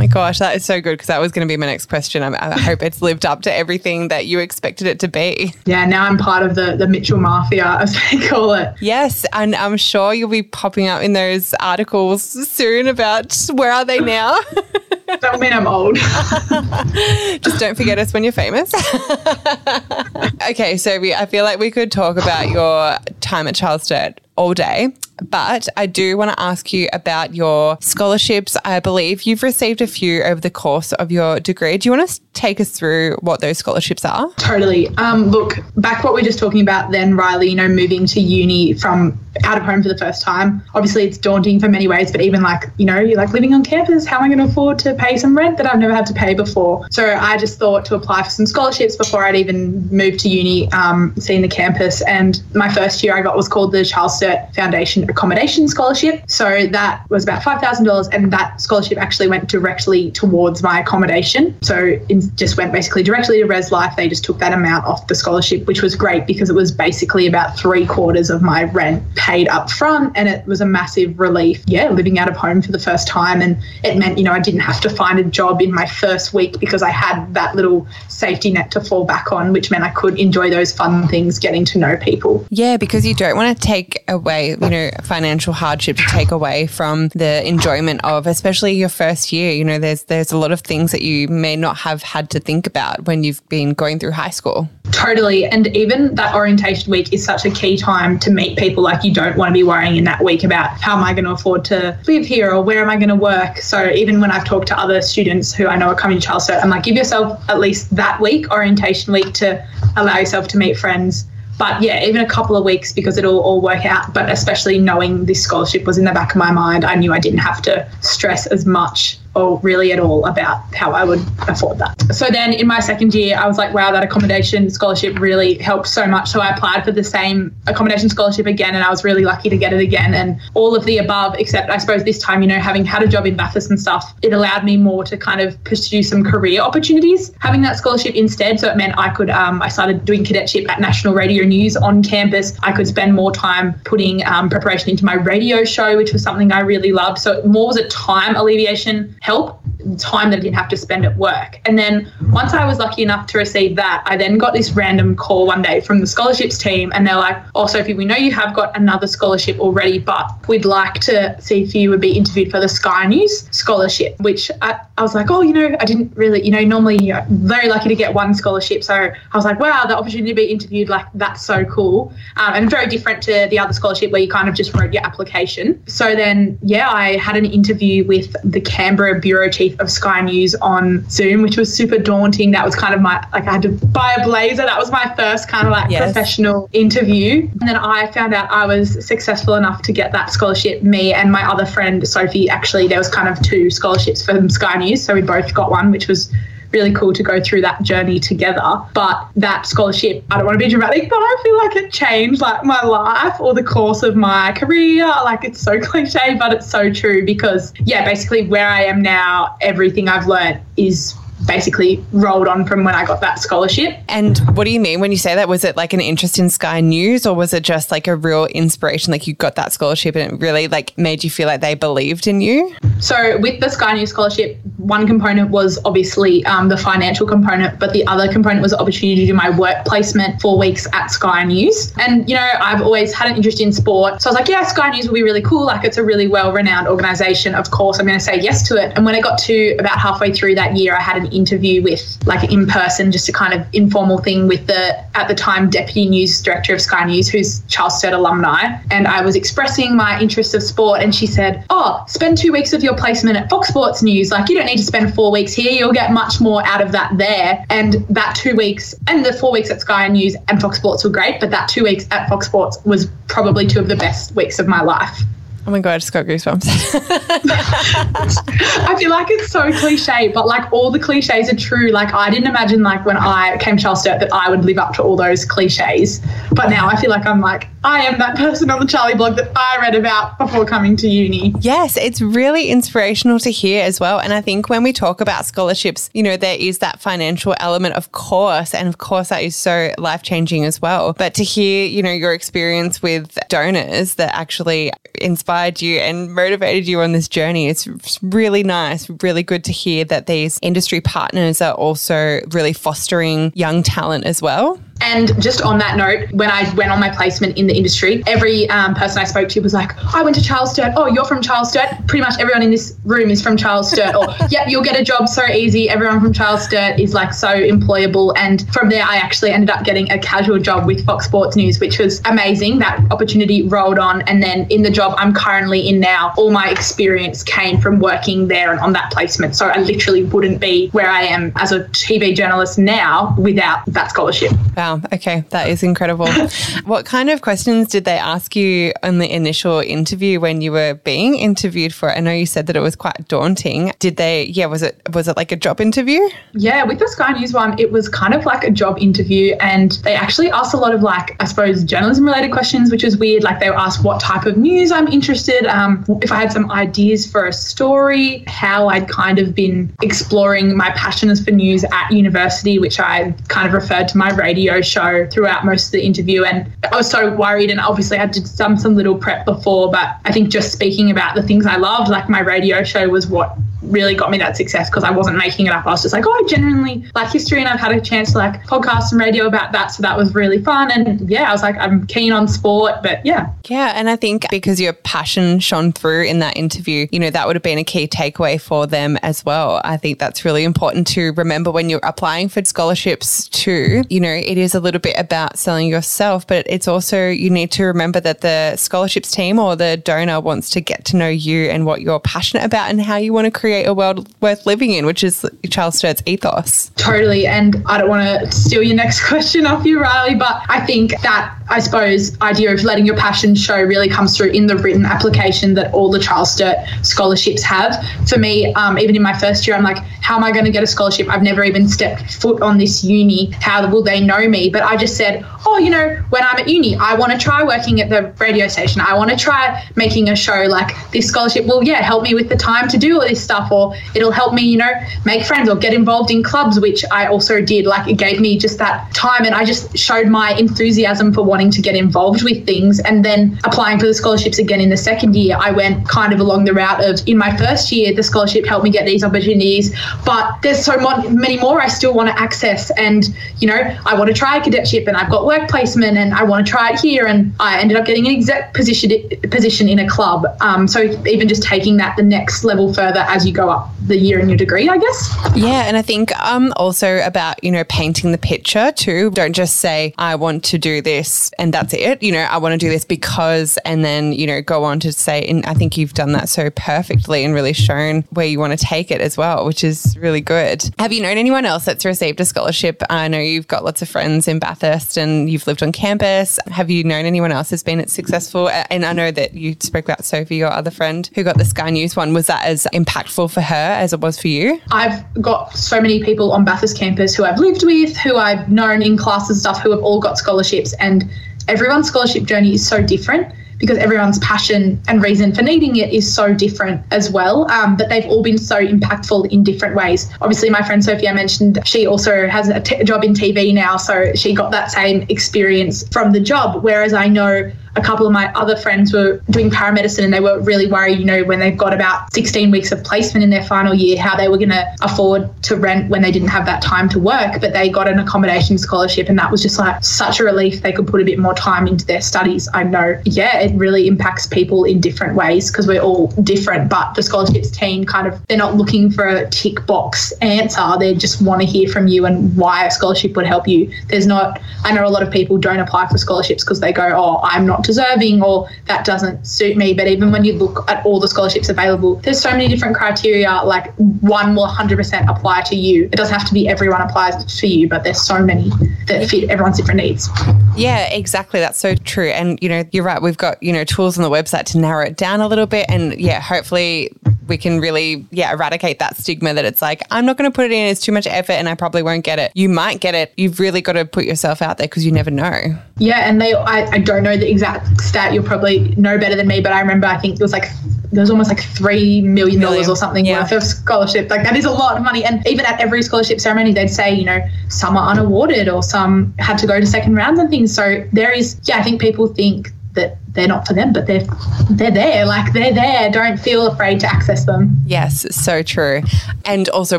my 0.02 0.06
gosh, 0.06 0.38
that 0.38 0.56
is 0.56 0.64
so 0.64 0.80
good 0.80 0.94
because 0.94 1.06
that 1.06 1.20
was 1.20 1.32
going 1.32 1.46
to 1.46 1.52
be 1.52 1.56
my 1.56 1.66
next 1.66 1.86
question. 1.86 2.22
I, 2.22 2.52
I, 2.52 2.58
hope 2.58 2.82
it's 2.82 3.02
lived 3.02 3.24
up 3.24 3.42
to 3.42 3.52
everything 3.52 4.08
that 4.08 4.26
you 4.26 4.38
expected 4.38 4.86
it 4.86 4.98
to 5.00 5.08
be. 5.08 5.54
Yeah, 5.64 5.84
now 5.86 6.04
I'm 6.04 6.18
part 6.18 6.42
of 6.42 6.54
the, 6.54 6.76
the 6.76 6.88
Mitchell 6.88 7.18
Mafia, 7.18 7.64
as 7.80 7.96
they 8.10 8.26
call 8.26 8.52
it. 8.54 8.74
Yes, 8.80 9.24
and 9.32 9.54
I'm 9.54 9.76
sure 9.76 10.14
you'll 10.14 10.28
be 10.28 10.42
popping 10.42 10.88
up 10.88 11.02
in 11.02 11.12
those 11.12 11.54
articles 11.54 12.22
soon 12.48 12.88
about 12.88 13.36
where 13.52 13.72
are 13.72 13.84
they 13.84 14.00
now? 14.00 14.38
that 15.20 15.40
mean 15.40 15.52
I'm 15.52 15.66
old. 15.66 15.96
Just 17.42 17.58
don't 17.58 17.76
forget 17.76 17.98
us 17.98 18.12
when 18.12 18.22
you're 18.24 18.32
famous. 18.32 18.72
okay, 20.50 20.76
so 20.76 20.98
we, 21.00 21.14
I 21.14 21.26
feel 21.26 21.44
like 21.44 21.58
we 21.58 21.70
could 21.70 21.92
talk 21.92 22.16
about 22.16 22.48
your 22.48 22.98
time 23.20 23.46
at 23.46 23.54
Charles 23.54 23.84
Sturt 23.84 24.20
all 24.36 24.54
day. 24.54 24.92
But 25.22 25.68
I 25.76 25.86
do 25.86 26.16
want 26.16 26.32
to 26.32 26.40
ask 26.40 26.72
you 26.72 26.88
about 26.92 27.34
your 27.34 27.76
scholarships. 27.80 28.56
I 28.64 28.80
believe 28.80 29.22
you've 29.22 29.42
received 29.42 29.80
a 29.80 29.86
few 29.86 30.22
over 30.22 30.40
the 30.40 30.50
course 30.50 30.92
of 30.94 31.12
your 31.12 31.38
degree. 31.38 31.76
Do 31.78 31.88
you 31.88 31.96
want 31.96 32.08
to 32.08 32.20
take 32.32 32.60
us 32.60 32.70
through 32.70 33.16
what 33.20 33.40
those 33.40 33.58
scholarships 33.58 34.04
are? 34.04 34.32
Totally. 34.38 34.88
Um, 34.96 35.26
look, 35.26 35.58
back 35.76 36.02
what 36.02 36.14
we 36.14 36.22
are 36.22 36.24
just 36.24 36.38
talking 36.38 36.60
about 36.60 36.90
then, 36.90 37.16
Riley, 37.16 37.50
you 37.50 37.56
know, 37.56 37.68
moving 37.68 38.06
to 38.06 38.20
uni 38.20 38.72
from 38.74 39.18
out 39.44 39.56
of 39.56 39.64
home 39.64 39.82
for 39.82 39.88
the 39.88 39.98
first 39.98 40.22
time. 40.22 40.62
Obviously, 40.74 41.04
it's 41.04 41.18
daunting 41.18 41.60
for 41.60 41.68
many 41.68 41.88
ways, 41.88 42.10
but 42.10 42.20
even 42.20 42.42
like, 42.42 42.64
you 42.76 42.84
know, 42.84 42.98
you're 42.98 43.16
like 43.16 43.32
living 43.32 43.54
on 43.54 43.62
campus, 43.62 44.04
how 44.06 44.18
am 44.18 44.24
I 44.24 44.28
going 44.28 44.38
to 44.38 44.44
afford 44.44 44.78
to 44.80 44.94
pay 44.94 45.16
some 45.16 45.36
rent 45.36 45.56
that 45.58 45.72
I've 45.72 45.78
never 45.78 45.94
had 45.94 46.06
to 46.06 46.14
pay 46.14 46.34
before? 46.34 46.86
So 46.90 47.14
I 47.14 47.36
just 47.38 47.58
thought 47.58 47.84
to 47.86 47.94
apply 47.94 48.24
for 48.24 48.30
some 48.30 48.46
scholarships 48.46 48.96
before 48.96 49.24
I'd 49.24 49.36
even 49.36 49.88
moved 49.88 50.20
to 50.20 50.28
uni, 50.28 50.70
um, 50.72 51.14
seeing 51.18 51.42
the 51.42 51.48
campus. 51.48 52.02
And 52.02 52.42
my 52.54 52.72
first 52.72 53.02
year 53.02 53.16
I 53.16 53.22
got 53.22 53.36
was 53.36 53.48
called 53.48 53.72
the 53.72 53.84
Charles 53.84 54.18
Foundation 54.54 55.08
Accommodation 55.08 55.68
Scholarship. 55.68 56.22
So 56.28 56.66
that 56.68 57.08
was 57.10 57.24
about 57.24 57.42
$5,000, 57.42 58.08
and 58.12 58.32
that 58.32 58.60
scholarship 58.60 58.98
actually 58.98 59.28
went 59.28 59.48
directly 59.48 60.10
towards 60.12 60.62
my 60.62 60.80
accommodation. 60.80 61.56
So 61.62 61.98
it 62.08 62.22
just 62.36 62.56
went 62.56 62.72
basically 62.72 63.02
directly 63.02 63.40
to 63.40 63.44
Res 63.46 63.72
Life. 63.72 63.94
They 63.96 64.08
just 64.08 64.24
took 64.24 64.38
that 64.38 64.52
amount 64.52 64.86
off 64.86 65.06
the 65.06 65.14
scholarship, 65.14 65.66
which 65.66 65.82
was 65.82 65.94
great 65.94 66.26
because 66.26 66.50
it 66.50 66.54
was 66.54 66.72
basically 66.72 67.26
about 67.26 67.58
three 67.58 67.86
quarters 67.86 68.30
of 68.30 68.42
my 68.42 68.64
rent 68.64 69.02
paid 69.14 69.48
up 69.48 69.70
front 69.70 70.16
and 70.16 70.28
it 70.28 70.46
was 70.46 70.60
a 70.60 70.66
massive 70.66 71.18
relief. 71.18 71.62
Yeah, 71.66 71.90
living 71.90 72.18
out 72.18 72.28
of 72.28 72.36
home 72.36 72.62
for 72.62 72.72
the 72.72 72.78
first 72.78 73.08
time. 73.08 73.40
And 73.40 73.62
it 73.84 73.96
meant, 73.96 74.18
you 74.18 74.24
know, 74.24 74.32
I 74.32 74.40
didn't 74.40 74.60
have 74.60 74.80
to 74.82 74.90
find 74.90 75.18
a 75.18 75.24
job 75.24 75.62
in 75.62 75.72
my 75.72 75.86
first 75.86 76.32
week 76.32 76.58
because 76.58 76.82
I 76.82 76.90
had 76.90 77.32
that 77.34 77.54
little 77.56 77.86
safety 78.08 78.50
net 78.50 78.70
to 78.72 78.80
fall 78.80 79.04
back 79.04 79.32
on, 79.32 79.52
which 79.52 79.70
meant 79.70 79.84
I 79.84 79.90
could 79.90 80.18
enjoy 80.18 80.50
those 80.50 80.72
fun 80.72 81.08
things, 81.08 81.38
getting 81.38 81.64
to 81.66 81.78
know 81.78 81.96
people. 81.96 82.46
Yeah, 82.50 82.76
because 82.76 83.06
you 83.06 83.14
don't 83.14 83.36
want 83.36 83.56
to 83.56 83.66
take 83.66 84.04
away, 84.12 84.50
you 84.50 84.70
know, 84.70 84.90
financial 85.02 85.52
hardship 85.52 85.96
to 85.96 86.06
take 86.08 86.30
away 86.30 86.66
from 86.66 87.08
the 87.08 87.46
enjoyment 87.46 88.00
of, 88.04 88.26
especially 88.26 88.74
your 88.74 88.88
first 88.88 89.32
year. 89.32 89.52
You 89.52 89.64
know, 89.64 89.78
there's 89.78 90.04
there's 90.04 90.30
a 90.30 90.38
lot 90.38 90.52
of 90.52 90.60
things 90.60 90.92
that 90.92 91.02
you 91.02 91.28
may 91.28 91.56
not 91.56 91.76
have 91.78 92.02
had 92.02 92.30
to 92.30 92.40
think 92.40 92.66
about 92.66 93.06
when 93.06 93.24
you've 93.24 93.46
been 93.48 93.72
going 93.74 93.98
through 93.98 94.12
high 94.12 94.30
school. 94.30 94.68
Totally. 94.90 95.46
And 95.46 95.74
even 95.76 96.14
that 96.16 96.34
orientation 96.34 96.90
week 96.90 97.12
is 97.12 97.24
such 97.24 97.44
a 97.44 97.50
key 97.50 97.76
time 97.76 98.18
to 98.20 98.30
meet 98.30 98.58
people. 98.58 98.82
Like, 98.82 99.02
you 99.02 99.12
don't 99.12 99.36
want 99.36 99.48
to 99.48 99.52
be 99.52 99.62
worrying 99.62 99.96
in 99.96 100.04
that 100.04 100.22
week 100.22 100.44
about 100.44 100.80
how 100.80 100.96
am 100.96 101.02
I 101.02 101.12
going 101.12 101.24
to 101.24 101.32
afford 101.32 101.64
to 101.66 101.98
live 102.06 102.26
here 102.26 102.52
or 102.52 102.62
where 102.62 102.82
am 102.82 102.90
I 102.90 102.96
going 102.96 103.08
to 103.08 103.16
work. 103.16 103.58
So, 103.58 103.90
even 103.90 104.20
when 104.20 104.30
I've 104.30 104.44
talked 104.44 104.68
to 104.68 104.78
other 104.78 105.00
students 105.02 105.52
who 105.52 105.66
I 105.66 105.76
know 105.76 105.88
are 105.88 105.94
coming 105.94 106.20
to 106.20 106.26
Charles 106.26 106.44
Sturt, 106.44 106.62
I'm 106.62 106.70
like, 106.70 106.82
give 106.82 106.96
yourself 106.96 107.42
at 107.48 107.58
least 107.58 107.94
that 107.96 108.20
week, 108.20 108.50
orientation 108.50 109.12
week, 109.12 109.32
to 109.34 109.66
allow 109.96 110.18
yourself 110.18 110.48
to 110.48 110.58
meet 110.58 110.76
friends. 110.76 111.26
But 111.58 111.82
yeah, 111.82 112.04
even 112.04 112.20
a 112.20 112.26
couple 112.26 112.56
of 112.56 112.64
weeks 112.64 112.92
because 112.92 113.18
it'll 113.18 113.40
all 113.40 113.60
work 113.60 113.84
out. 113.84 114.12
But 114.14 114.30
especially 114.30 114.78
knowing 114.78 115.26
this 115.26 115.42
scholarship 115.42 115.84
was 115.84 115.98
in 115.98 116.04
the 116.04 116.12
back 116.12 116.30
of 116.30 116.36
my 116.36 116.50
mind, 116.50 116.84
I 116.84 116.94
knew 116.94 117.12
I 117.12 117.18
didn't 117.18 117.40
have 117.40 117.62
to 117.62 117.88
stress 118.00 118.46
as 118.46 118.66
much 118.66 119.18
or 119.34 119.58
really 119.60 119.92
at 119.92 119.98
all 119.98 120.24
about 120.26 120.62
how 120.74 120.92
I 120.92 121.04
would 121.04 121.20
afford 121.48 121.78
that. 121.78 122.00
So 122.14 122.26
then 122.30 122.52
in 122.52 122.66
my 122.66 122.80
second 122.80 123.14
year, 123.14 123.38
I 123.38 123.46
was 123.46 123.58
like, 123.58 123.72
wow, 123.72 123.90
that 123.90 124.04
accommodation 124.04 124.68
scholarship 124.70 125.18
really 125.18 125.54
helped 125.54 125.88
so 125.88 126.06
much. 126.06 126.30
So 126.30 126.40
I 126.40 126.50
applied 126.50 126.84
for 126.84 126.92
the 126.92 127.04
same 127.04 127.54
accommodation 127.66 128.08
scholarship 128.08 128.46
again, 128.46 128.74
and 128.74 128.84
I 128.84 128.90
was 128.90 129.04
really 129.04 129.24
lucky 129.24 129.48
to 129.48 129.56
get 129.56 129.72
it 129.72 129.80
again. 129.80 130.14
And 130.14 130.40
all 130.54 130.76
of 130.76 130.84
the 130.84 130.98
above, 130.98 131.34
except 131.38 131.70
I 131.70 131.78
suppose 131.78 132.04
this 132.04 132.18
time, 132.18 132.42
you 132.42 132.48
know, 132.48 132.58
having 132.58 132.84
had 132.84 133.02
a 133.02 133.08
job 133.08 133.26
in 133.26 133.36
Bathurst 133.36 133.70
and 133.70 133.80
stuff, 133.80 134.12
it 134.22 134.32
allowed 134.32 134.64
me 134.64 134.76
more 134.76 135.04
to 135.04 135.16
kind 135.16 135.40
of 135.40 135.62
pursue 135.64 136.02
some 136.02 136.24
career 136.24 136.60
opportunities 136.60 137.32
having 137.40 137.62
that 137.62 137.76
scholarship 137.76 138.14
instead. 138.14 138.60
So 138.60 138.68
it 138.68 138.76
meant 138.76 138.98
I 138.98 139.08
could, 139.10 139.30
um, 139.30 139.62
I 139.62 139.68
started 139.68 140.04
doing 140.04 140.24
cadetship 140.24 140.70
at 140.70 140.80
National 140.80 141.14
Radio 141.14 141.44
News 141.44 141.76
on 141.76 142.02
campus. 142.02 142.56
I 142.62 142.72
could 142.72 142.86
spend 142.86 143.14
more 143.14 143.32
time 143.32 143.74
putting 143.84 144.24
um, 144.26 144.48
preparation 144.48 144.90
into 144.90 145.04
my 145.04 145.14
radio 145.14 145.64
show, 145.64 145.96
which 145.96 146.12
was 146.12 146.22
something 146.22 146.52
I 146.52 146.60
really 146.60 146.92
loved. 146.92 147.18
So 147.18 147.38
it 147.38 147.46
more 147.46 147.66
was 147.66 147.76
a 147.76 147.88
time 147.88 148.36
alleviation 148.36 149.14
help 149.22 149.62
time 149.98 150.30
that 150.30 150.38
I 150.38 150.40
didn't 150.40 150.56
have 150.56 150.68
to 150.68 150.76
spend 150.76 151.06
at 151.06 151.16
work. 151.16 151.60
And 151.64 151.78
then 151.78 152.12
once 152.32 152.54
I 152.54 152.66
was 152.66 152.78
lucky 152.78 153.02
enough 153.02 153.28
to 153.28 153.38
receive 153.38 153.76
that, 153.76 154.02
I 154.04 154.16
then 154.16 154.36
got 154.36 154.52
this 154.52 154.72
random 154.72 155.14
call 155.14 155.46
one 155.46 155.62
day 155.62 155.80
from 155.80 156.00
the 156.00 156.08
scholarships 156.08 156.58
team, 156.58 156.90
and 156.92 157.06
they're 157.06 157.14
like, 157.14 157.36
"Oh, 157.54 157.66
Sophie, 157.66 157.94
we 157.94 158.04
know 158.04 158.16
you 158.16 158.32
have 158.32 158.52
got 158.52 158.76
another 158.76 159.06
scholarship 159.06 159.60
already, 159.60 160.00
but 160.00 160.28
we'd 160.48 160.64
like 160.64 160.94
to 161.02 161.36
see 161.40 161.62
if 161.62 161.72
you 161.72 161.88
would 161.90 162.00
be 162.00 162.12
interviewed 162.12 162.50
for 162.50 162.58
the 162.58 162.68
Sky 162.68 163.06
News 163.06 163.48
scholarship." 163.52 164.16
Which 164.18 164.50
I, 164.60 164.80
I 164.98 165.02
was 165.02 165.14
like, 165.14 165.30
"Oh, 165.30 165.40
you 165.40 165.52
know, 165.52 165.74
I 165.80 165.84
didn't 165.84 166.14
really, 166.16 166.44
you 166.44 166.50
know, 166.50 166.60
normally 166.60 166.98
you're 167.02 167.24
very 167.28 167.68
lucky 167.68 167.88
to 167.88 167.94
get 167.94 168.12
one 168.12 168.34
scholarship." 168.34 168.84
So 168.84 168.94
I 168.94 169.36
was 169.36 169.44
like, 169.44 169.58
"Wow, 169.58 169.84
the 169.86 169.96
opportunity 169.96 170.30
to 170.30 170.34
be 170.34 170.44
interviewed, 170.44 170.88
like 170.88 171.06
that's 171.14 171.44
so 171.44 171.64
cool," 171.64 172.12
um, 172.36 172.54
and 172.54 172.70
very 172.70 172.86
different 172.86 173.22
to 173.22 173.46
the 173.50 173.58
other 173.58 173.72
scholarship 173.72 174.12
where 174.12 174.20
you 174.20 174.28
kind 174.28 174.48
of 174.48 174.54
just 174.54 174.74
wrote 174.76 174.92
your 174.92 175.04
application. 175.04 175.82
So 175.86 176.14
then, 176.14 176.58
yeah, 176.62 176.90
I 176.90 177.16
had 177.16 177.36
an 177.36 177.46
interview 177.46 178.06
with 178.06 178.36
the 178.44 178.60
Canberra 178.60 179.18
bureau 179.18 179.48
chief 179.48 179.78
of 179.80 179.90
Sky 179.90 180.20
News 180.20 180.54
on 180.56 181.08
Zoom, 181.08 181.42
which 181.42 181.56
was 181.56 181.72
super 181.74 181.98
daunting. 181.98 182.50
That 182.50 182.64
was 182.64 182.76
kind 182.76 182.94
of 182.94 183.00
my 183.00 183.24
like 183.32 183.46
I 183.46 183.52
had 183.52 183.62
to 183.62 183.70
buy 183.70 184.14
a 184.18 184.24
blazer. 184.24 184.62
That 184.62 184.78
was 184.78 184.90
my 184.90 185.12
first 185.16 185.48
kind 185.48 185.66
of 185.66 185.72
like 185.72 185.90
yes. 185.90 186.02
professional 186.02 186.68
interview. 186.72 187.48
And 187.60 187.68
then 187.68 187.76
I 187.76 188.10
found 188.12 188.34
out 188.34 188.50
I 188.50 188.66
was 188.66 189.04
successful 189.04 189.54
enough 189.54 189.80
to 189.82 189.92
get 189.92 190.12
that 190.12 190.30
scholarship. 190.30 190.82
Me 190.82 191.14
and 191.14 191.32
my 191.32 191.48
other 191.48 191.64
friend 191.64 192.06
Sophie 192.06 192.48
actually 192.48 192.88
there 192.88 192.98
was 192.98 193.08
kind 193.08 193.28
of 193.28 193.40
two 193.42 193.70
scholarships 193.70 194.24
from 194.24 194.50
Sky 194.50 194.81
So 194.96 195.14
we 195.14 195.22
both 195.22 195.52
got 195.54 195.70
one, 195.70 195.90
which 195.90 196.08
was 196.08 196.32
really 196.72 196.92
cool 196.92 197.12
to 197.12 197.22
go 197.22 197.40
through 197.40 197.60
that 197.60 197.82
journey 197.82 198.18
together. 198.18 198.82
But 198.94 199.28
that 199.36 199.66
scholarship, 199.66 200.24
I 200.30 200.36
don't 200.36 200.46
want 200.46 200.58
to 200.58 200.64
be 200.64 200.70
dramatic, 200.70 201.08
but 201.08 201.16
I 201.16 201.36
feel 201.42 201.56
like 201.58 201.76
it 201.76 201.92
changed 201.92 202.40
like 202.40 202.64
my 202.64 202.82
life 202.82 203.38
or 203.40 203.54
the 203.54 203.62
course 203.62 204.02
of 204.02 204.16
my 204.16 204.52
career. 204.52 205.06
Like 205.06 205.44
it's 205.44 205.60
so 205.60 205.80
cliche, 205.82 206.34
but 206.38 206.52
it's 206.52 206.68
so 206.68 206.92
true 206.92 207.24
because 207.24 207.72
yeah, 207.84 208.04
basically 208.04 208.46
where 208.46 208.68
I 208.68 208.84
am 208.84 209.02
now, 209.02 209.56
everything 209.60 210.08
I've 210.08 210.26
learned 210.26 210.60
is 210.76 211.14
basically 211.46 212.04
rolled 212.12 212.48
on 212.48 212.66
from 212.66 212.84
when 212.84 212.94
I 212.94 213.04
got 213.04 213.20
that 213.20 213.38
scholarship. 213.38 213.98
And 214.08 214.38
what 214.56 214.64
do 214.64 214.70
you 214.70 214.80
mean 214.80 215.00
when 215.00 215.10
you 215.10 215.18
say 215.18 215.34
that? 215.34 215.48
Was 215.48 215.64
it 215.64 215.76
like 215.76 215.92
an 215.92 216.00
interest 216.00 216.38
in 216.38 216.50
Sky 216.50 216.80
News 216.80 217.26
or 217.26 217.34
was 217.34 217.52
it 217.52 217.62
just 217.62 217.90
like 217.90 218.06
a 218.06 218.16
real 218.16 218.46
inspiration? 218.46 219.10
Like 219.10 219.26
you 219.26 219.34
got 219.34 219.56
that 219.56 219.72
scholarship 219.72 220.16
and 220.16 220.32
it 220.32 220.40
really 220.40 220.68
like 220.68 220.96
made 220.98 221.24
you 221.24 221.30
feel 221.30 221.46
like 221.46 221.60
they 221.60 221.74
believed 221.74 222.26
in 222.26 222.40
you? 222.40 222.74
So 223.00 223.38
with 223.38 223.60
the 223.60 223.68
Sky 223.68 223.94
News 223.94 224.10
scholarship, 224.10 224.58
one 224.76 225.06
component 225.06 225.50
was 225.50 225.78
obviously 225.84 226.44
um, 226.46 226.68
the 226.68 226.76
financial 226.76 227.26
component, 227.26 227.78
but 227.78 227.92
the 227.92 228.06
other 228.06 228.30
component 228.30 228.62
was 228.62 228.72
the 228.72 228.78
opportunity 228.78 229.20
to 229.20 229.26
do 229.26 229.34
my 229.34 229.50
work 229.50 229.84
placement 229.84 230.40
four 230.40 230.58
weeks 230.58 230.86
at 230.92 231.08
Sky 231.08 231.44
News. 231.44 231.92
And, 231.98 232.28
you 232.28 232.36
know, 232.36 232.48
I've 232.60 232.82
always 232.82 233.12
had 233.12 233.30
an 233.30 233.36
interest 233.36 233.60
in 233.60 233.72
sport. 233.72 234.22
So 234.22 234.28
I 234.28 234.32
was 234.32 234.38
like, 234.38 234.48
yeah, 234.48 234.62
Sky 234.64 234.90
News 234.90 235.06
will 235.06 235.14
be 235.14 235.22
really 235.22 235.42
cool. 235.42 235.64
Like 235.64 235.84
it's 235.84 235.96
a 235.96 236.04
really 236.04 236.28
well 236.28 236.52
renowned 236.52 236.88
organization. 236.88 237.54
Of 237.54 237.70
course, 237.70 237.98
I'm 237.98 238.06
going 238.06 238.18
to 238.18 238.24
say 238.24 238.40
yes 238.40 238.66
to 238.68 238.76
it. 238.76 238.92
And 238.96 239.04
when 239.04 239.14
I 239.14 239.20
got 239.20 239.38
to 239.40 239.76
about 239.78 239.98
halfway 239.98 240.32
through 240.32 240.54
that 240.56 240.76
year, 240.76 240.94
I 240.94 241.00
had 241.00 241.16
an 241.16 241.31
interview 241.32 241.82
with 241.82 242.18
like 242.26 242.50
in 242.50 242.66
person, 242.66 243.12
just 243.12 243.28
a 243.28 243.32
kind 243.32 243.54
of 243.54 243.66
informal 243.72 244.18
thing 244.18 244.48
with 244.48 244.66
the 244.66 244.98
at 245.16 245.28
the 245.28 245.34
time 245.34 245.70
deputy 245.70 246.08
news 246.08 246.40
director 246.42 246.74
of 246.74 246.80
Sky 246.80 247.04
News, 247.04 247.28
who's 247.28 247.62
Charles 247.68 247.98
Sturt 247.98 248.12
alumni, 248.12 248.78
and 248.90 249.06
I 249.06 249.22
was 249.22 249.36
expressing 249.36 249.96
my 249.96 250.20
interest 250.20 250.54
of 250.54 250.62
sport, 250.62 251.00
and 251.00 251.14
she 251.14 251.26
said, 251.26 251.64
"Oh, 251.70 252.02
spend 252.06 252.38
two 252.38 252.52
weeks 252.52 252.72
of 252.72 252.82
your 252.82 252.96
placement 252.96 253.36
at 253.36 253.50
Fox 253.50 253.68
Sports 253.68 254.02
News. 254.02 254.30
Like 254.30 254.48
you 254.48 254.56
don't 254.56 254.66
need 254.66 254.78
to 254.78 254.84
spend 254.84 255.14
four 255.14 255.30
weeks 255.30 255.52
here; 255.52 255.72
you'll 255.72 255.92
get 255.92 256.12
much 256.12 256.40
more 256.40 256.64
out 256.66 256.80
of 256.80 256.92
that 256.92 257.16
there." 257.18 257.64
And 257.70 257.94
that 258.10 258.34
two 258.34 258.54
weeks 258.54 258.94
and 259.06 259.24
the 259.24 259.32
four 259.32 259.52
weeks 259.52 259.70
at 259.70 259.80
Sky 259.80 260.08
News 260.08 260.36
and 260.48 260.60
Fox 260.60 260.78
Sports 260.78 261.04
were 261.04 261.10
great, 261.10 261.40
but 261.40 261.50
that 261.50 261.68
two 261.68 261.84
weeks 261.84 262.06
at 262.10 262.28
Fox 262.28 262.46
Sports 262.46 262.78
was 262.84 263.06
probably 263.28 263.66
two 263.66 263.80
of 263.80 263.88
the 263.88 263.96
best 263.96 264.34
weeks 264.34 264.58
of 264.58 264.68
my 264.68 264.82
life. 264.82 265.22
Oh 265.64 265.70
my 265.70 265.78
god, 265.78 265.92
I 265.92 265.98
just 265.98 266.12
got 266.12 266.26
goosebumps. 266.26 266.66
I 268.88 268.96
feel 268.98 269.10
like 269.10 269.28
it's 269.30 269.52
so 269.52 269.70
cliche, 269.72 270.28
but 270.34 270.46
like 270.46 270.72
all 270.72 270.90
the 270.90 270.98
cliches 270.98 271.52
are 271.52 271.56
true. 271.56 271.90
Like 271.90 272.12
I 272.12 272.30
didn't 272.30 272.48
imagine 272.48 272.82
like 272.82 273.06
when 273.06 273.16
I 273.16 273.56
came 273.58 273.76
to 273.76 273.82
Charles 273.82 274.00
Sturt 274.00 274.18
that 274.20 274.32
I 274.32 274.50
would 274.50 274.64
live 274.64 274.78
up 274.78 274.92
to 274.94 275.02
all 275.02 275.16
those 275.16 275.44
cliches. 275.44 276.20
But 276.50 276.68
now 276.68 276.88
I 276.88 277.00
feel 277.00 277.10
like 277.10 277.26
I'm 277.26 277.40
like, 277.40 277.68
I 277.84 278.04
am 278.04 278.18
that 278.18 278.36
person 278.36 278.70
on 278.70 278.80
the 278.80 278.86
Charlie 278.86 279.14
blog 279.14 279.36
that 279.36 279.50
I 279.56 279.78
read 279.80 279.96
about 279.96 280.38
before 280.38 280.64
coming 280.64 280.96
to 280.96 281.08
uni. 281.08 281.52
Yes, 281.60 281.96
it's 281.96 282.20
really 282.20 282.68
inspirational 282.68 283.40
to 283.40 283.50
hear 283.50 283.82
as 283.84 283.98
well. 283.98 284.20
And 284.20 284.32
I 284.32 284.40
think 284.40 284.68
when 284.68 284.84
we 284.84 284.92
talk 284.92 285.20
about 285.20 285.44
scholarships, 285.46 286.08
you 286.14 286.22
know, 286.22 286.36
there 286.36 286.56
is 286.56 286.78
that 286.78 287.00
financial 287.00 287.54
element, 287.58 287.96
of 287.96 288.12
course. 288.12 288.72
And 288.72 288.88
of 288.88 288.98
course, 288.98 289.30
that 289.30 289.42
is 289.42 289.56
so 289.56 289.92
life 289.98 290.22
changing 290.22 290.64
as 290.64 290.80
well. 290.80 291.12
But 291.14 291.34
to 291.34 291.44
hear, 291.44 291.86
you 291.86 292.02
know, 292.02 292.12
your 292.12 292.32
experience 292.32 293.02
with 293.02 293.36
donors 293.48 294.14
that 294.14 294.32
actually 294.34 294.92
inspired 295.16 295.82
you 295.82 295.98
and 295.98 296.32
motivated 296.32 296.86
you 296.86 297.00
on 297.00 297.12
this 297.12 297.28
journey. 297.28 297.68
It's 297.68 297.88
really 298.22 298.62
nice, 298.62 299.10
really 299.22 299.42
good 299.42 299.64
to 299.64 299.72
hear 299.72 300.04
that 300.06 300.26
these 300.26 300.58
industry 300.62 301.00
partners 301.00 301.60
are 301.60 301.74
also 301.74 302.40
really 302.52 302.72
fostering 302.72 303.52
young 303.54 303.82
talent 303.82 304.24
as 304.24 304.40
well. 304.40 304.80
And 305.02 305.40
just 305.42 305.62
on 305.62 305.78
that 305.78 305.96
note, 305.96 306.30
when 306.32 306.50
I 306.50 306.72
went 306.74 306.90
on 306.90 307.00
my 307.00 307.10
placement 307.10 307.58
in 307.58 307.66
the 307.66 307.76
industry, 307.76 308.22
every 308.26 308.68
um, 308.70 308.94
person 308.94 309.18
I 309.18 309.24
spoke 309.24 309.48
to 309.50 309.60
was 309.60 309.74
like, 309.74 309.92
I 310.14 310.22
went 310.22 310.36
to 310.36 310.42
Charles 310.42 310.72
Sturt. 310.72 310.92
Oh, 310.96 311.06
you're 311.06 311.24
from 311.24 311.42
Charles 311.42 311.70
Sturt. 311.70 311.88
Pretty 312.06 312.22
much 312.22 312.38
everyone 312.38 312.62
in 312.62 312.70
this 312.70 312.96
room 313.04 313.30
is 313.30 313.42
from 313.42 313.56
Charles 313.56 313.90
Sturt. 313.90 314.14
or, 314.14 314.26
yep, 314.50 314.68
you'll 314.68 314.82
get 314.84 314.98
a 314.98 315.04
job 315.04 315.28
so 315.28 315.44
easy. 315.46 315.90
Everyone 315.90 316.20
from 316.20 316.32
Charles 316.32 316.64
Sturt 316.64 317.00
is 317.00 317.14
like 317.14 317.34
so 317.34 317.48
employable. 317.48 318.32
And 318.36 318.66
from 318.72 318.88
there, 318.90 319.04
I 319.04 319.16
actually 319.16 319.50
ended 319.50 319.70
up 319.70 319.84
getting 319.84 320.10
a 320.10 320.18
casual 320.18 320.58
job 320.58 320.86
with 320.86 321.04
Fox 321.04 321.26
Sports 321.26 321.56
News, 321.56 321.80
which 321.80 321.98
was 321.98 322.20
amazing. 322.24 322.78
That 322.78 323.04
opportunity 323.10 323.66
rolled 323.66 323.98
on. 323.98 324.22
And 324.22 324.42
then 324.42 324.66
in 324.70 324.82
the 324.82 324.90
job 324.90 325.14
I'm 325.18 325.34
currently 325.34 325.88
in 325.88 325.98
now, 325.98 326.32
all 326.36 326.50
my 326.50 326.70
experience 326.70 327.42
came 327.42 327.80
from 327.80 327.98
working 327.98 328.48
there 328.48 328.70
and 328.70 328.80
on 328.80 328.92
that 328.92 329.10
placement. 329.10 329.56
So 329.56 329.66
I 329.66 329.78
literally 329.78 330.24
wouldn't 330.24 330.60
be 330.60 330.88
where 330.90 331.08
I 331.08 331.22
am 331.22 331.52
as 331.56 331.72
a 331.72 331.80
TV 331.90 332.34
journalist 332.34 332.78
now 332.78 333.34
without 333.38 333.84
that 333.86 334.10
scholarship. 334.10 334.52
Wow. 334.76 334.91
Wow. 334.92 335.08
Okay. 335.12 335.44
That 335.50 335.68
is 335.68 335.82
incredible. 335.82 336.28
what 336.84 337.04
kind 337.04 337.30
of 337.30 337.42
questions 337.42 337.88
did 337.88 338.04
they 338.04 338.18
ask 338.18 338.54
you 338.56 338.92
in 339.02 339.18
the 339.18 339.32
initial 339.32 339.80
interview 339.80 340.40
when 340.40 340.60
you 340.60 340.72
were 340.72 340.94
being 341.04 341.36
interviewed 341.36 341.94
for 341.94 342.08
it? 342.08 342.16
I 342.16 342.20
know 342.20 342.32
you 342.32 342.46
said 342.46 342.66
that 342.66 342.76
it 342.76 342.80
was 342.80 342.96
quite 342.96 343.28
daunting. 343.28 343.92
Did 343.98 344.16
they, 344.16 344.44
yeah, 344.44 344.66
was 344.66 344.82
it, 344.82 345.00
was 345.12 345.28
it 345.28 345.36
like 345.36 345.52
a 345.52 345.56
job 345.56 345.80
interview? 345.80 346.20
Yeah. 346.54 346.84
With 346.84 346.98
the 346.98 347.08
Sky 347.08 347.32
News 347.32 347.52
one, 347.52 347.78
it 347.78 347.90
was 347.90 348.08
kind 348.08 348.34
of 348.34 348.44
like 348.44 348.64
a 348.64 348.70
job 348.70 348.98
interview. 348.98 349.54
And 349.60 349.92
they 350.04 350.14
actually 350.14 350.50
asked 350.50 350.74
a 350.74 350.78
lot 350.78 350.94
of 350.94 351.02
like, 351.02 351.36
I 351.40 351.46
suppose, 351.46 351.84
journalism 351.84 352.24
related 352.26 352.52
questions, 352.52 352.90
which 352.90 353.04
was 353.04 353.16
weird. 353.16 353.42
Like 353.42 353.60
they 353.60 353.70
were 353.70 353.78
asked 353.78 354.04
what 354.04 354.20
type 354.20 354.46
of 354.46 354.56
news 354.56 354.92
I'm 354.92 355.08
interested, 355.08 355.66
um, 355.66 356.04
if 356.20 356.30
I 356.30 356.40
had 356.40 356.52
some 356.52 356.70
ideas 356.70 357.30
for 357.30 357.46
a 357.46 357.52
story, 357.52 358.44
how 358.46 358.88
I'd 358.88 359.08
kind 359.08 359.38
of 359.38 359.54
been 359.54 359.94
exploring 360.02 360.76
my 360.76 360.90
passions 360.90 361.42
for 361.44 361.50
news 361.50 361.84
at 361.84 362.10
university, 362.10 362.78
which 362.78 363.00
I 363.00 363.32
kind 363.48 363.66
of 363.66 363.72
referred 363.72 364.08
to 364.08 364.18
my 364.18 364.30
radio 364.34 364.81
show 364.82 365.26
throughout 365.26 365.64
most 365.64 365.86
of 365.86 365.92
the 365.92 366.04
interview. 366.04 366.44
And 366.44 366.70
I 366.90 366.96
was 366.96 367.10
so 367.10 367.34
worried, 367.34 367.70
and 367.70 367.80
obviously 367.80 368.18
I 368.18 368.26
did 368.26 368.46
some 368.46 368.76
some 368.76 368.96
little 368.96 369.16
prep 369.16 369.44
before, 369.44 369.90
but 369.90 370.16
I 370.24 370.32
think 370.32 370.50
just 370.50 370.72
speaking 370.72 371.10
about 371.10 371.34
the 371.34 371.42
things 371.42 371.66
I 371.66 371.76
loved, 371.76 372.10
like 372.10 372.28
my 372.28 372.40
radio 372.40 372.82
show, 372.82 373.08
was 373.08 373.26
what 373.26 373.56
really 373.82 374.14
got 374.14 374.30
me 374.30 374.38
that 374.38 374.56
success 374.56 374.88
because 374.88 375.04
I 375.04 375.10
wasn't 375.10 375.36
making 375.36 375.66
it 375.66 375.72
up. 375.72 375.86
I 375.86 375.90
was 375.90 376.02
just 376.02 376.12
like, 376.12 376.24
oh, 376.26 376.32
I 376.32 376.42
genuinely 376.48 377.04
like 377.14 377.30
history 377.30 377.58
and 377.58 377.68
I've 377.68 377.80
had 377.80 377.92
a 377.92 378.00
chance 378.00 378.32
to 378.32 378.38
like 378.38 378.62
podcast 378.64 379.12
and 379.12 379.20
radio 379.20 379.46
about 379.46 379.72
that. 379.72 379.88
So 379.88 380.02
that 380.02 380.16
was 380.16 380.34
really 380.34 380.62
fun. 380.62 380.90
And 380.90 381.28
yeah, 381.28 381.48
I 381.48 381.52
was 381.52 381.62
like, 381.62 381.76
I'm 381.76 382.06
keen 382.06 382.32
on 382.32 382.48
sport, 382.48 383.02
but 383.02 383.24
yeah. 383.26 383.52
Yeah. 383.68 383.92
And 383.94 384.08
I 384.08 384.16
think 384.16 384.46
because 384.50 384.80
your 384.80 384.92
passion 384.92 385.58
shone 385.60 385.92
through 385.92 386.24
in 386.24 386.38
that 386.40 386.56
interview, 386.56 387.06
you 387.10 387.18
know, 387.18 387.30
that 387.30 387.46
would 387.46 387.56
have 387.56 387.62
been 387.62 387.78
a 387.78 387.84
key 387.84 388.06
takeaway 388.06 388.60
for 388.60 388.86
them 388.86 389.18
as 389.22 389.44
well. 389.44 389.80
I 389.84 389.96
think 389.96 390.18
that's 390.18 390.44
really 390.44 390.64
important 390.64 391.06
to 391.08 391.32
remember 391.32 391.70
when 391.70 391.90
you're 391.90 392.00
applying 392.02 392.48
for 392.48 392.64
scholarships 392.64 393.48
too. 393.48 394.02
You 394.08 394.20
know, 394.20 394.32
it 394.32 394.58
is 394.58 394.71
a 394.74 394.80
little 394.80 395.00
bit 395.00 395.16
about 395.18 395.58
selling 395.58 395.88
yourself, 395.88 396.46
but 396.46 396.66
it's 396.68 396.88
also, 396.88 397.28
you 397.28 397.50
need 397.50 397.70
to 397.72 397.84
remember 397.84 398.20
that 398.20 398.40
the 398.40 398.76
scholarships 398.76 399.30
team 399.30 399.58
or 399.58 399.76
the 399.76 399.96
donor 399.96 400.40
wants 400.40 400.70
to 400.70 400.80
get 400.80 401.04
to 401.06 401.16
know 401.16 401.28
you 401.28 401.66
and 401.66 401.86
what 401.86 402.02
you're 402.02 402.20
passionate 402.20 402.64
about 402.64 402.90
and 402.90 403.00
how 403.00 403.16
you 403.16 403.32
want 403.32 403.46
to 403.46 403.50
create 403.50 403.84
a 403.84 403.94
world 403.94 404.28
worth 404.40 404.66
living 404.66 404.92
in, 404.92 405.06
which 405.06 405.24
is 405.24 405.46
Charles 405.70 405.98
Sturt's 405.98 406.22
ethos. 406.26 406.90
Totally. 406.96 407.46
And 407.46 407.82
I 407.86 407.98
don't 407.98 408.08
want 408.08 408.22
to 408.22 408.52
steal 408.52 408.82
your 408.82 408.96
next 408.96 409.24
question 409.28 409.66
off 409.66 409.84
you, 409.84 410.00
Riley, 410.00 410.34
but 410.34 410.62
I 410.68 410.84
think 410.84 411.12
that 411.22 411.56
I 411.70 411.78
suppose 411.78 412.38
idea 412.40 412.72
of 412.72 412.82
letting 412.84 413.06
your 413.06 413.16
passion 413.16 413.54
show 413.54 413.80
really 413.82 414.08
comes 414.08 414.36
through 414.36 414.50
in 414.50 414.66
the 414.66 414.76
written 414.76 415.06
application 415.06 415.74
that 415.74 415.92
all 415.94 416.10
the 416.10 416.18
Charles 416.18 416.52
Sturt 416.52 416.76
scholarships 417.02 417.62
have. 417.62 417.96
For 418.28 418.38
me, 418.38 418.72
um, 418.74 418.98
even 418.98 419.16
in 419.16 419.22
my 419.22 419.38
first 419.38 419.66
year, 419.66 419.76
I'm 419.76 419.82
like, 419.82 419.98
how 420.22 420.36
am 420.36 420.44
I 420.44 420.52
going 420.52 420.64
to 420.64 420.70
get 420.70 420.82
a 420.82 420.86
scholarship? 420.86 421.28
I've 421.28 421.42
never 421.42 421.64
even 421.64 421.88
stepped 421.88 422.34
foot 422.34 422.62
on 422.62 422.78
this 422.78 423.02
uni. 423.02 423.50
How 423.60 423.88
will 423.90 424.02
they 424.02 424.20
know 424.20 424.48
me? 424.52 424.70
But 424.70 424.82
I 424.82 424.96
just 424.96 425.16
said, 425.16 425.44
oh, 425.66 425.78
you 425.78 425.90
know, 425.90 426.22
when 426.30 426.44
I'm 426.44 426.58
at 426.58 426.68
uni, 426.68 426.94
I 426.94 427.14
want 427.14 427.32
to 427.32 427.38
try 427.38 427.64
working 427.64 428.00
at 428.00 428.08
the 428.08 428.32
radio 428.38 428.68
station. 428.68 429.00
I 429.00 429.14
want 429.14 429.30
to 429.30 429.36
try 429.36 429.82
making 429.96 430.28
a 430.28 430.36
show 430.36 430.66
like 430.68 430.94
this 431.10 431.26
scholarship 431.26 431.66
will, 431.66 431.82
yeah, 431.82 432.02
help 432.02 432.22
me 432.22 432.34
with 432.34 432.48
the 432.48 432.56
time 432.56 432.86
to 432.88 432.98
do 432.98 433.14
all 433.16 433.26
this 433.26 433.42
stuff, 433.42 433.72
or 433.72 433.94
it'll 434.14 434.30
help 434.30 434.54
me, 434.54 434.62
you 434.62 434.78
know, 434.78 434.92
make 435.24 435.44
friends 435.44 435.68
or 435.68 435.74
get 435.74 435.92
involved 435.92 436.30
in 436.30 436.44
clubs, 436.44 436.78
which 436.78 437.04
I 437.10 437.26
also 437.26 437.60
did. 437.60 437.86
Like 437.86 438.06
it 438.08 438.18
gave 438.18 438.40
me 438.40 438.58
just 438.58 438.78
that 438.78 439.12
time, 439.14 439.44
and 439.44 439.54
I 439.54 439.64
just 439.64 439.96
showed 439.96 440.28
my 440.28 440.52
enthusiasm 440.52 441.32
for 441.32 441.42
wanting 441.42 441.70
to 441.72 441.82
get 441.82 441.96
involved 441.96 442.44
with 442.44 442.64
things. 442.66 443.00
And 443.00 443.24
then 443.24 443.58
applying 443.64 443.98
for 443.98 444.06
the 444.06 444.14
scholarships 444.14 444.58
again 444.58 444.80
in 444.80 444.90
the 444.90 444.96
second 444.96 445.34
year, 445.34 445.56
I 445.58 445.70
went 445.72 446.08
kind 446.08 446.32
of 446.32 446.40
along 446.40 446.64
the 446.64 446.74
route 446.74 447.04
of 447.04 447.26
in 447.26 447.38
my 447.38 447.56
first 447.56 447.90
year, 447.90 448.14
the 448.14 448.22
scholarship 448.22 448.66
helped 448.66 448.84
me 448.84 448.90
get 448.90 449.06
these 449.06 449.24
opportunities, 449.24 449.94
but 450.24 450.60
there's 450.62 450.84
so 450.84 450.96
many 451.30 451.58
more 451.58 451.80
I 451.80 451.88
still 451.88 452.14
want 452.14 452.28
to 452.28 452.38
access. 452.38 452.90
And, 452.92 453.34
you 453.58 453.68
know, 453.68 453.96
I 454.04 454.14
want 454.14 454.28
to 454.28 454.34
try 454.42 454.58
cadetship 454.58 455.06
and 455.06 455.16
I've 455.16 455.30
got 455.30 455.46
work 455.46 455.68
placement 455.68 456.18
and 456.18 456.34
I 456.34 456.42
want 456.42 456.66
to 456.66 456.70
try 456.70 456.90
it 456.90 456.98
here. 456.98 457.26
And 457.26 457.54
I 457.60 457.80
ended 457.80 457.96
up 457.96 458.04
getting 458.04 458.26
an 458.26 458.34
exec 458.34 458.74
position, 458.74 459.12
position 459.50 459.88
in 459.88 460.00
a 460.00 460.08
club. 460.08 460.44
Um, 460.60 460.88
so 460.88 461.00
even 461.26 461.46
just 461.46 461.62
taking 461.62 461.96
that 461.98 462.16
the 462.16 462.24
next 462.24 462.64
level 462.64 462.92
further 462.92 463.20
as 463.20 463.46
you 463.46 463.52
go 463.52 463.70
up 463.70 463.88
the 464.08 464.16
year 464.16 464.40
in 464.40 464.48
your 464.48 464.58
degree, 464.58 464.88
I 464.88 464.98
guess. 464.98 465.32
Yeah. 465.54 465.84
And 465.86 465.96
I 465.96 466.02
think 466.02 466.36
um, 466.40 466.72
also 466.74 467.24
about, 467.24 467.62
you 467.62 467.70
know, 467.70 467.84
painting 467.84 468.32
the 468.32 468.38
picture 468.38 468.90
too. 468.90 469.30
Don't 469.30 469.52
just 469.52 469.76
say, 469.76 470.12
I 470.18 470.34
want 470.34 470.64
to 470.64 470.78
do 470.78 471.00
this 471.00 471.52
and 471.56 471.72
that's 471.72 471.94
it. 471.94 472.20
You 472.20 472.32
know, 472.32 472.42
I 472.42 472.58
want 472.58 472.72
to 472.72 472.78
do 472.78 472.90
this 472.90 473.04
because, 473.04 473.78
and 473.84 474.04
then, 474.04 474.32
you 474.32 474.48
know, 474.48 474.60
go 474.60 474.82
on 474.82 474.98
to 475.00 475.12
say, 475.12 475.42
and 475.42 475.64
I 475.66 475.74
think 475.74 475.96
you've 475.96 476.14
done 476.14 476.32
that 476.32 476.48
so 476.48 476.68
perfectly 476.70 477.44
and 477.44 477.54
really 477.54 477.74
shown 477.74 478.22
where 478.30 478.46
you 478.46 478.58
want 478.58 478.76
to 478.76 478.84
take 478.84 479.12
it 479.12 479.20
as 479.20 479.36
well, 479.36 479.64
which 479.66 479.84
is 479.84 480.18
really 480.18 480.40
good. 480.40 480.90
Have 480.98 481.12
you 481.12 481.22
known 481.22 481.38
anyone 481.38 481.64
else 481.64 481.84
that's 481.84 482.04
received 482.04 482.40
a 482.40 482.44
scholarship? 482.44 483.04
I 483.08 483.28
know 483.28 483.38
you've 483.38 483.68
got 483.68 483.84
lots 483.84 484.02
of 484.02 484.08
friends 484.08 484.31
in 484.48 484.58
Bathurst 484.58 485.16
and 485.16 485.50
you've 485.50 485.66
lived 485.66 485.82
on 485.82 485.92
campus. 485.92 486.58
Have 486.68 486.90
you 486.90 487.04
known 487.04 487.24
anyone 487.24 487.52
else 487.52 487.70
who's 487.70 487.82
been 487.82 488.06
successful? 488.08 488.68
And 488.68 489.04
I 489.04 489.12
know 489.12 489.30
that 489.30 489.54
you 489.54 489.76
spoke 489.80 490.04
about 490.04 490.24
Sophie, 490.24 490.56
your 490.56 490.72
other 490.72 490.90
friend, 490.90 491.28
who 491.34 491.42
got 491.42 491.58
the 491.58 491.64
Sky 491.64 491.90
News 491.90 492.16
one. 492.16 492.32
Was 492.34 492.46
that 492.46 492.64
as 492.64 492.86
impactful 492.92 493.52
for 493.52 493.60
her 493.60 493.74
as 493.74 494.12
it 494.12 494.20
was 494.20 494.40
for 494.40 494.48
you? 494.48 494.80
I've 494.90 495.24
got 495.40 495.76
so 495.76 496.00
many 496.00 496.22
people 496.22 496.52
on 496.52 496.64
Bathurst 496.64 496.96
campus 496.96 497.34
who 497.34 497.44
I've 497.44 497.58
lived 497.58 497.84
with, 497.84 498.16
who 498.16 498.36
I've 498.36 498.68
known 498.68 499.02
in 499.02 499.16
classes 499.16 499.50
and 499.50 499.58
stuff, 499.58 499.80
who 499.80 499.90
have 499.90 500.00
all 500.02 500.20
got 500.20 500.38
scholarships. 500.38 500.94
And 500.94 501.30
everyone's 501.68 502.08
scholarship 502.08 502.44
journey 502.44 502.74
is 502.74 502.86
so 502.86 503.02
different 503.02 503.52
because 503.82 503.98
everyone's 503.98 504.38
passion 504.38 505.02
and 505.08 505.20
reason 505.20 505.52
for 505.52 505.60
needing 505.60 505.96
it 505.96 506.12
is 506.12 506.32
so 506.32 506.54
different 506.54 507.04
as 507.10 507.32
well. 507.32 507.68
Um, 507.68 507.96
but 507.96 508.08
they've 508.08 508.24
all 508.26 508.40
been 508.40 508.56
so 508.56 508.76
impactful 508.76 509.50
in 509.50 509.64
different 509.64 509.96
ways. 509.96 510.30
Obviously, 510.40 510.70
my 510.70 510.82
friend 510.82 511.04
Sophia 511.04 511.34
mentioned, 511.34 511.80
she 511.84 512.06
also 512.06 512.46
has 512.46 512.68
a 512.68 512.80
job 513.02 513.24
in 513.24 513.34
TV 513.34 513.74
now, 513.74 513.96
so 513.96 514.32
she 514.34 514.54
got 514.54 514.70
that 514.70 514.92
same 514.92 515.26
experience 515.28 516.06
from 516.12 516.30
the 516.30 516.38
job. 516.38 516.84
Whereas 516.84 517.12
I 517.12 517.26
know 517.26 517.72
a 517.96 518.00
couple 518.00 518.26
of 518.26 518.32
my 518.32 518.52
other 518.54 518.76
friends 518.76 519.12
were 519.12 519.42
doing 519.50 519.70
paramedicine 519.70 520.24
and 520.24 520.32
they 520.32 520.40
were 520.40 520.60
really 520.60 520.86
worried, 520.86 521.18
you 521.18 521.24
know, 521.24 521.44
when 521.44 521.58
they've 521.58 521.76
got 521.76 521.92
about 521.92 522.32
16 522.32 522.70
weeks 522.70 522.90
of 522.90 523.04
placement 523.04 523.44
in 523.44 523.50
their 523.50 523.62
final 523.62 523.92
year, 523.92 524.18
how 524.18 524.34
they 524.36 524.48
were 524.48 524.56
going 524.56 524.70
to 524.70 524.84
afford 525.02 525.50
to 525.64 525.76
rent 525.76 526.08
when 526.08 526.22
they 526.22 526.30
didn't 526.30 526.48
have 526.48 526.64
that 526.64 526.82
time 526.82 527.08
to 527.10 527.18
work. 527.18 527.60
But 527.60 527.72
they 527.74 527.90
got 527.90 528.08
an 528.08 528.18
accommodation 528.18 528.78
scholarship 528.78 529.28
and 529.28 529.38
that 529.38 529.50
was 529.50 529.60
just 529.60 529.78
like 529.78 530.02
such 530.02 530.40
a 530.40 530.44
relief. 530.44 530.82
They 530.82 530.92
could 530.92 531.06
put 531.06 531.20
a 531.20 531.24
bit 531.24 531.38
more 531.38 531.54
time 531.54 531.86
into 531.86 532.06
their 532.06 532.22
studies. 532.22 532.68
I 532.72 532.82
know, 532.82 533.20
yeah, 533.24 533.58
it 533.58 533.74
really 533.76 534.06
impacts 534.06 534.46
people 534.46 534.84
in 534.84 535.00
different 535.00 535.34
ways 535.34 535.70
because 535.70 535.86
we're 535.86 536.00
all 536.00 536.28
different. 536.42 536.88
But 536.88 537.14
the 537.14 537.22
scholarships 537.22 537.70
team 537.70 538.04
kind 538.04 538.26
of, 538.26 538.40
they're 538.46 538.56
not 538.56 538.74
looking 538.74 539.10
for 539.10 539.26
a 539.26 539.48
tick 539.50 539.84
box 539.86 540.32
answer. 540.40 540.82
They 540.98 541.14
just 541.14 541.42
want 541.42 541.60
to 541.60 541.66
hear 541.66 541.88
from 541.88 542.08
you 542.08 542.24
and 542.24 542.56
why 542.56 542.86
a 542.86 542.90
scholarship 542.90 543.36
would 543.36 543.46
help 543.46 543.68
you. 543.68 543.92
There's 544.08 544.26
not, 544.26 544.60
I 544.84 544.94
know 544.94 545.06
a 545.06 545.10
lot 545.10 545.22
of 545.22 545.30
people 545.30 545.58
don't 545.58 545.80
apply 545.80 546.08
for 546.08 546.16
scholarships 546.16 546.64
because 546.64 546.80
they 546.80 546.92
go, 546.92 547.12
oh, 547.14 547.40
I'm 547.42 547.66
not 547.66 547.81
deserving 547.82 548.42
or 548.42 548.68
that 548.86 549.04
doesn't 549.04 549.46
suit 549.46 549.76
me. 549.76 549.94
But 549.94 550.08
even 550.08 550.32
when 550.32 550.44
you 550.44 550.54
look 550.54 550.88
at 550.88 551.04
all 551.04 551.20
the 551.20 551.28
scholarships 551.28 551.68
available, 551.68 552.16
there's 552.16 552.40
so 552.40 552.50
many 552.50 552.68
different 552.68 552.96
criteria. 552.96 553.60
Like 553.64 553.92
one 553.96 554.54
will 554.54 554.66
100% 554.66 555.28
apply 555.28 555.62
to 555.62 555.76
you. 555.76 556.04
It 556.04 556.16
doesn't 556.16 556.32
have 556.32 556.46
to 556.48 556.54
be 556.54 556.68
everyone 556.68 557.00
applies 557.00 557.58
for 557.58 557.66
you, 557.66 557.88
but 557.88 558.04
there's 558.04 558.20
so 558.20 558.42
many 558.42 558.70
that 559.06 559.28
fit 559.28 559.50
everyone's 559.50 559.76
different 559.76 559.98
needs. 559.98 560.28
Yeah, 560.76 561.08
exactly. 561.12 561.60
That's 561.60 561.78
so 561.78 561.94
true. 561.94 562.30
And, 562.30 562.58
you 562.62 562.68
know, 562.68 562.84
you're 562.92 563.04
right. 563.04 563.20
We've 563.20 563.36
got, 563.36 563.62
you 563.62 563.72
know, 563.72 563.84
tools 563.84 564.18
on 564.18 564.22
the 564.22 564.30
website 564.30 564.64
to 564.66 564.78
narrow 564.78 565.04
it 565.04 565.16
down 565.16 565.40
a 565.40 565.48
little 565.48 565.66
bit. 565.66 565.86
And 565.88 566.18
yeah, 566.20 566.40
hopefully 566.40 567.12
we 567.48 567.56
can 567.56 567.80
really, 567.80 568.26
yeah, 568.30 568.52
eradicate 568.52 568.98
that 569.00 569.16
stigma 569.16 569.52
that 569.54 569.64
it's 569.64 569.82
like, 569.82 570.02
I'm 570.10 570.24
not 570.24 570.36
going 570.36 570.50
to 570.50 570.54
put 570.54 570.64
it 570.66 570.72
in. 570.72 570.86
It's 570.86 571.00
too 571.00 571.12
much 571.12 571.26
effort 571.26 571.52
and 571.52 571.68
I 571.68 571.74
probably 571.74 572.02
won't 572.02 572.24
get 572.24 572.38
it. 572.38 572.52
You 572.54 572.68
might 572.68 573.00
get 573.00 573.14
it. 573.14 573.32
You've 573.36 573.58
really 573.58 573.80
got 573.80 573.94
to 573.94 574.04
put 574.04 574.24
yourself 574.24 574.62
out 574.62 574.78
there 574.78 574.86
because 574.86 575.04
you 575.04 575.12
never 575.12 575.30
know. 575.30 575.76
Yeah. 575.98 576.28
And 576.28 576.40
they, 576.40 576.54
I, 576.54 576.86
I 576.90 576.98
don't 576.98 577.22
know 577.22 577.36
the 577.36 577.50
exact 577.50 578.00
stat. 578.00 578.32
You'll 578.32 578.44
probably 578.44 578.94
know 578.96 579.18
better 579.18 579.34
than 579.34 579.46
me, 579.48 579.60
but 579.60 579.72
I 579.72 579.80
remember 579.80 580.06
I 580.06 580.18
think 580.18 580.36
it 580.36 580.42
was 580.42 580.52
like 580.52 580.64
there 581.12 581.20
was 581.20 581.30
almost 581.30 581.50
like 581.50 581.60
three 581.62 582.22
million 582.22 582.60
dollars 582.60 582.88
or 582.88 582.96
something 582.96 583.26
Yeah. 583.26 583.42
worth 583.42 583.52
of 583.52 583.62
scholarship. 583.62 584.30
Like 584.30 584.44
that 584.44 584.56
is 584.56 584.64
a 584.64 584.70
lot 584.70 584.96
of 584.96 585.02
money. 585.02 585.24
And 585.24 585.46
even 585.46 585.66
at 585.66 585.80
every 585.80 586.02
scholarship 586.02 586.40
ceremony, 586.40 586.72
they'd 586.72 586.88
say, 586.88 587.12
you 587.14 587.24
know, 587.24 587.40
some 587.68 587.96
are 587.96 588.08
unawarded 588.10 588.68
or 588.68 588.82
some 588.82 589.34
had 589.38 589.58
to 589.58 589.66
go 589.66 589.78
to 589.78 589.86
second 589.86 590.14
rounds 590.14 590.38
and 590.38 590.48
things. 590.48 590.74
So 590.74 591.06
there 591.12 591.30
is, 591.30 591.60
yeah, 591.64 591.78
I 591.78 591.82
think 591.82 592.00
people 592.00 592.28
think 592.28 592.70
that 592.94 593.18
they're 593.32 593.48
not 593.48 593.66
for 593.66 593.72
them, 593.72 593.92
but 593.92 594.06
they're 594.06 594.26
they're 594.70 594.90
there. 594.90 595.24
Like 595.26 595.52
they're 595.52 595.72
there. 595.72 596.10
Don't 596.10 596.38
feel 596.38 596.66
afraid 596.66 597.00
to 597.00 597.06
access 597.06 597.44
them. 597.44 597.82
Yes, 597.86 598.26
so 598.34 598.62
true. 598.62 599.02
And 599.44 599.68
also, 599.70 599.98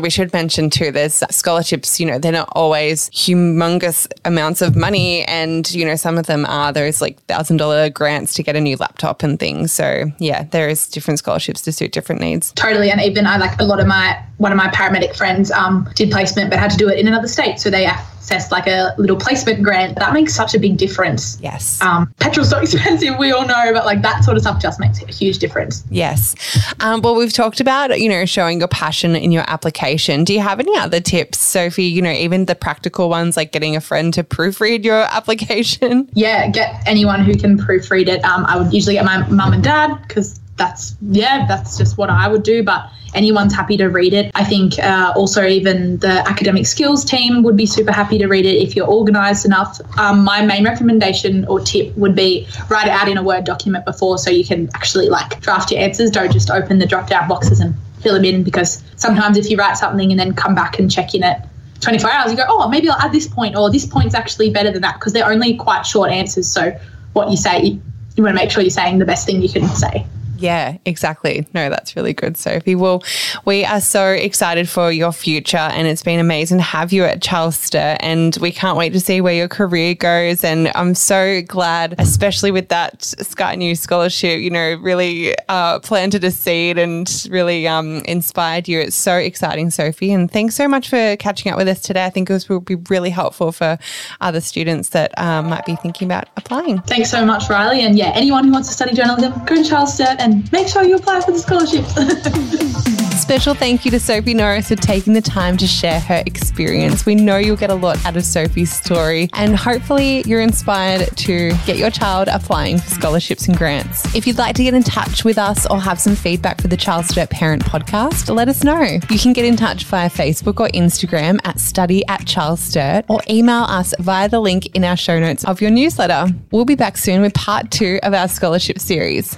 we 0.00 0.10
should 0.10 0.32
mention 0.32 0.70
too, 0.70 0.90
there's 0.90 1.22
scholarships, 1.30 1.98
you 1.98 2.06
know, 2.06 2.18
they're 2.18 2.32
not 2.32 2.48
always 2.52 3.10
humongous 3.10 4.06
amounts 4.24 4.62
of 4.62 4.76
money. 4.76 5.24
And, 5.24 5.70
you 5.72 5.84
know, 5.84 5.96
some 5.96 6.16
of 6.18 6.26
them 6.26 6.46
are 6.46 6.72
those 6.72 7.00
like 7.00 7.20
thousand 7.24 7.58
dollar 7.58 7.90
grants 7.90 8.34
to 8.34 8.42
get 8.42 8.56
a 8.56 8.60
new 8.60 8.76
laptop 8.76 9.22
and 9.22 9.38
things. 9.38 9.72
So, 9.72 10.06
yeah, 10.18 10.44
there 10.44 10.68
is 10.68 10.88
different 10.88 11.18
scholarships 11.18 11.62
to 11.62 11.72
suit 11.72 11.92
different 11.92 12.20
needs. 12.20 12.52
Totally. 12.52 12.90
And 12.90 13.00
even 13.00 13.26
I 13.26 13.36
like 13.36 13.60
a 13.60 13.64
lot 13.64 13.80
of 13.80 13.86
my 13.86 14.22
one 14.44 14.52
of 14.52 14.58
my 14.58 14.68
paramedic 14.68 15.16
friends 15.16 15.50
um, 15.50 15.88
did 15.94 16.10
placement 16.10 16.50
but 16.50 16.58
had 16.58 16.70
to 16.70 16.76
do 16.76 16.86
it 16.86 16.98
in 16.98 17.08
another 17.08 17.26
state. 17.26 17.58
So 17.58 17.70
they 17.70 17.86
accessed 17.86 18.50
like 18.50 18.66
a 18.66 18.94
little 18.98 19.16
placement 19.16 19.62
grant. 19.62 19.98
That 19.98 20.12
makes 20.12 20.34
such 20.34 20.54
a 20.54 20.58
big 20.58 20.76
difference. 20.76 21.38
Yes. 21.40 21.80
Um, 21.80 22.12
petrol's 22.20 22.50
so 22.50 22.58
expensive, 22.60 23.16
we 23.18 23.32
all 23.32 23.46
know, 23.46 23.72
but 23.72 23.86
like 23.86 24.02
that 24.02 24.22
sort 24.22 24.36
of 24.36 24.42
stuff 24.42 24.60
just 24.60 24.78
makes 24.78 25.02
a 25.02 25.06
huge 25.06 25.38
difference. 25.38 25.82
Yes. 25.90 26.34
Um, 26.80 27.00
well, 27.00 27.14
we've 27.14 27.32
talked 27.32 27.58
about, 27.58 27.98
you 27.98 28.10
know, 28.10 28.26
showing 28.26 28.58
your 28.58 28.68
passion 28.68 29.16
in 29.16 29.32
your 29.32 29.44
application. 29.46 30.24
Do 30.24 30.34
you 30.34 30.40
have 30.40 30.60
any 30.60 30.76
other 30.76 31.00
tips, 31.00 31.38
Sophie? 31.38 31.84
You 31.84 32.02
know, 32.02 32.12
even 32.12 32.44
the 32.44 32.54
practical 32.54 33.08
ones 33.08 33.38
like 33.38 33.50
getting 33.50 33.76
a 33.76 33.80
friend 33.80 34.12
to 34.12 34.22
proofread 34.22 34.84
your 34.84 35.00
application? 35.10 36.06
Yeah, 36.12 36.50
get 36.50 36.82
anyone 36.86 37.24
who 37.24 37.34
can 37.34 37.56
proofread 37.56 38.08
it. 38.08 38.22
Um, 38.26 38.44
I 38.44 38.58
would 38.58 38.74
usually 38.74 38.96
get 38.96 39.06
my 39.06 39.26
mum 39.28 39.54
and 39.54 39.64
dad 39.64 39.94
because 40.06 40.38
that's 40.56 40.96
yeah, 41.02 41.46
that's 41.46 41.76
just 41.76 41.98
what 41.98 42.10
I 42.10 42.28
would 42.28 42.42
do. 42.42 42.62
But 42.62 42.90
anyone's 43.14 43.54
happy 43.54 43.76
to 43.76 43.86
read 43.86 44.12
it. 44.12 44.30
I 44.34 44.44
think 44.44 44.78
uh, 44.78 45.12
also 45.16 45.44
even 45.46 45.98
the 45.98 46.26
academic 46.28 46.66
skills 46.66 47.04
team 47.04 47.42
would 47.42 47.56
be 47.56 47.66
super 47.66 47.92
happy 47.92 48.18
to 48.18 48.26
read 48.26 48.46
it 48.46 48.56
if 48.62 48.76
you're 48.76 48.88
organised 48.88 49.44
enough. 49.44 49.80
Um, 49.98 50.24
my 50.24 50.44
main 50.44 50.64
recommendation 50.64 51.44
or 51.46 51.60
tip 51.60 51.96
would 51.96 52.14
be 52.14 52.46
write 52.68 52.86
it 52.86 52.92
out 52.92 53.08
in 53.08 53.16
a 53.16 53.22
Word 53.22 53.44
document 53.44 53.84
before 53.84 54.18
so 54.18 54.30
you 54.30 54.44
can 54.44 54.68
actually 54.74 55.08
like 55.08 55.40
draft 55.40 55.70
your 55.70 55.80
answers. 55.80 56.10
Don't 56.10 56.32
just 56.32 56.50
open 56.50 56.78
the 56.78 56.86
drop 56.86 57.08
down 57.08 57.28
boxes 57.28 57.60
and 57.60 57.74
fill 58.00 58.14
them 58.14 58.24
in 58.24 58.42
because 58.42 58.82
sometimes 58.96 59.36
if 59.36 59.50
you 59.50 59.56
write 59.56 59.78
something 59.78 60.10
and 60.10 60.20
then 60.20 60.34
come 60.34 60.54
back 60.54 60.78
and 60.78 60.90
check 60.90 61.14
in 61.14 61.22
it 61.22 61.38
24 61.80 62.10
hours, 62.10 62.30
you 62.30 62.36
go, 62.36 62.44
oh, 62.48 62.68
maybe 62.68 62.88
I'll 62.88 63.00
add 63.00 63.12
this 63.12 63.28
point 63.28 63.56
or 63.56 63.70
this 63.70 63.86
point's 63.86 64.14
actually 64.14 64.50
better 64.50 64.70
than 64.70 64.82
that 64.82 64.94
because 64.94 65.12
they're 65.12 65.28
only 65.28 65.56
quite 65.56 65.82
short 65.82 66.10
answers. 66.10 66.48
So 66.48 66.76
what 67.12 67.30
you 67.30 67.36
say, 67.36 67.78
you 68.16 68.22
want 68.22 68.36
to 68.36 68.42
make 68.42 68.50
sure 68.50 68.62
you're 68.62 68.70
saying 68.70 68.98
the 68.98 69.04
best 69.04 69.26
thing 69.26 69.42
you 69.42 69.48
can 69.48 69.68
say. 69.68 70.06
Yeah, 70.44 70.76
exactly. 70.84 71.46
No, 71.54 71.70
that's 71.70 71.96
really 71.96 72.12
good, 72.12 72.36
Sophie. 72.36 72.74
Well, 72.74 73.02
we 73.46 73.64
are 73.64 73.80
so 73.80 74.10
excited 74.10 74.68
for 74.68 74.92
your 74.92 75.10
future 75.10 75.56
and 75.56 75.88
it's 75.88 76.02
been 76.02 76.20
amazing 76.20 76.58
to 76.58 76.62
have 76.62 76.92
you 76.92 77.02
at 77.04 77.22
Charles 77.22 77.56
Sturt 77.56 77.96
and 78.00 78.36
we 78.42 78.52
can't 78.52 78.76
wait 78.76 78.92
to 78.92 79.00
see 79.00 79.22
where 79.22 79.32
your 79.32 79.48
career 79.48 79.94
goes. 79.94 80.44
And 80.44 80.70
I'm 80.74 80.94
so 80.94 81.40
glad, 81.40 81.94
especially 81.98 82.50
with 82.50 82.68
that 82.68 83.02
Sky 83.04 83.54
News 83.54 83.80
scholarship, 83.80 84.40
you 84.40 84.50
know, 84.50 84.74
really 84.82 85.34
uh, 85.48 85.78
planted 85.78 86.22
a 86.24 86.30
seed 86.30 86.76
and 86.76 87.26
really 87.30 87.66
um, 87.66 88.02
inspired 88.04 88.68
you. 88.68 88.80
It's 88.80 88.96
so 88.96 89.16
exciting, 89.16 89.70
Sophie. 89.70 90.12
And 90.12 90.30
thanks 90.30 90.56
so 90.56 90.68
much 90.68 90.90
for 90.90 91.16
catching 91.16 91.52
up 91.52 91.56
with 91.56 91.68
us 91.68 91.80
today. 91.80 92.04
I 92.04 92.10
think 92.10 92.28
it 92.28 92.50
will 92.50 92.60
be 92.60 92.74
really 92.90 93.08
helpful 93.08 93.50
for 93.50 93.78
other 94.20 94.42
students 94.42 94.90
that 94.90 95.18
um, 95.18 95.48
might 95.48 95.64
be 95.64 95.74
thinking 95.76 96.04
about 96.04 96.28
applying. 96.36 96.82
Thanks 96.82 97.10
so 97.10 97.24
much, 97.24 97.48
Riley. 97.48 97.80
And 97.80 97.96
yeah, 97.96 98.12
anyone 98.14 98.44
who 98.44 98.52
wants 98.52 98.68
to 98.68 98.74
study 98.74 98.92
journalism, 98.94 99.32
go 99.46 99.54
to 99.54 99.64
Charles 99.64 99.94
Sturt 99.94 100.20
make 100.52 100.68
sure 100.68 100.82
you 100.84 100.96
apply 100.96 101.20
for 101.20 101.32
the 101.32 101.38
scholarship. 101.38 101.84
Special 103.24 103.54
thank 103.54 103.86
you 103.86 103.90
to 103.90 103.98
Sophie 103.98 104.34
Norris 104.34 104.68
for 104.68 104.76
taking 104.76 105.14
the 105.14 105.22
time 105.22 105.56
to 105.56 105.66
share 105.66 105.98
her 105.98 106.22
experience. 106.26 107.06
We 107.06 107.14
know 107.14 107.38
you'll 107.38 107.56
get 107.56 107.70
a 107.70 107.74
lot 107.74 108.04
out 108.04 108.18
of 108.18 108.24
Sophie's 108.24 108.70
story, 108.70 109.30
and 109.32 109.56
hopefully, 109.56 110.22
you're 110.26 110.42
inspired 110.42 111.08
to 111.16 111.54
get 111.64 111.78
your 111.78 111.90
child 111.90 112.28
applying 112.28 112.78
for 112.78 112.90
scholarships 112.90 113.48
and 113.48 113.56
grants. 113.56 114.14
If 114.14 114.26
you'd 114.26 114.36
like 114.36 114.56
to 114.56 114.62
get 114.62 114.74
in 114.74 114.82
touch 114.82 115.24
with 115.24 115.38
us 115.38 115.66
or 115.70 115.80
have 115.80 115.98
some 115.98 116.14
feedback 116.14 116.60
for 116.60 116.68
the 116.68 116.76
Charles 116.76 117.08
Sturt 117.08 117.30
Parent 117.30 117.64
Podcast, 117.64 118.34
let 118.34 118.48
us 118.48 118.62
know. 118.62 118.82
You 119.08 119.18
can 119.18 119.32
get 119.32 119.46
in 119.46 119.56
touch 119.56 119.84
via 119.84 120.10
Facebook 120.10 120.60
or 120.60 120.68
Instagram 120.68 121.38
at 121.44 121.58
study 121.58 122.06
at 122.08 122.26
Charles 122.26 122.60
Sturt 122.60 123.06
or 123.08 123.20
email 123.30 123.62
us 123.62 123.94
via 124.00 124.28
the 124.28 124.40
link 124.40 124.66
in 124.76 124.84
our 124.84 124.96
show 124.96 125.18
notes 125.18 125.44
of 125.44 125.62
your 125.62 125.70
newsletter. 125.70 126.26
We'll 126.50 126.66
be 126.66 126.74
back 126.74 126.98
soon 126.98 127.22
with 127.22 127.32
part 127.32 127.70
two 127.70 128.00
of 128.02 128.12
our 128.12 128.28
scholarship 128.28 128.78
series. 128.80 129.36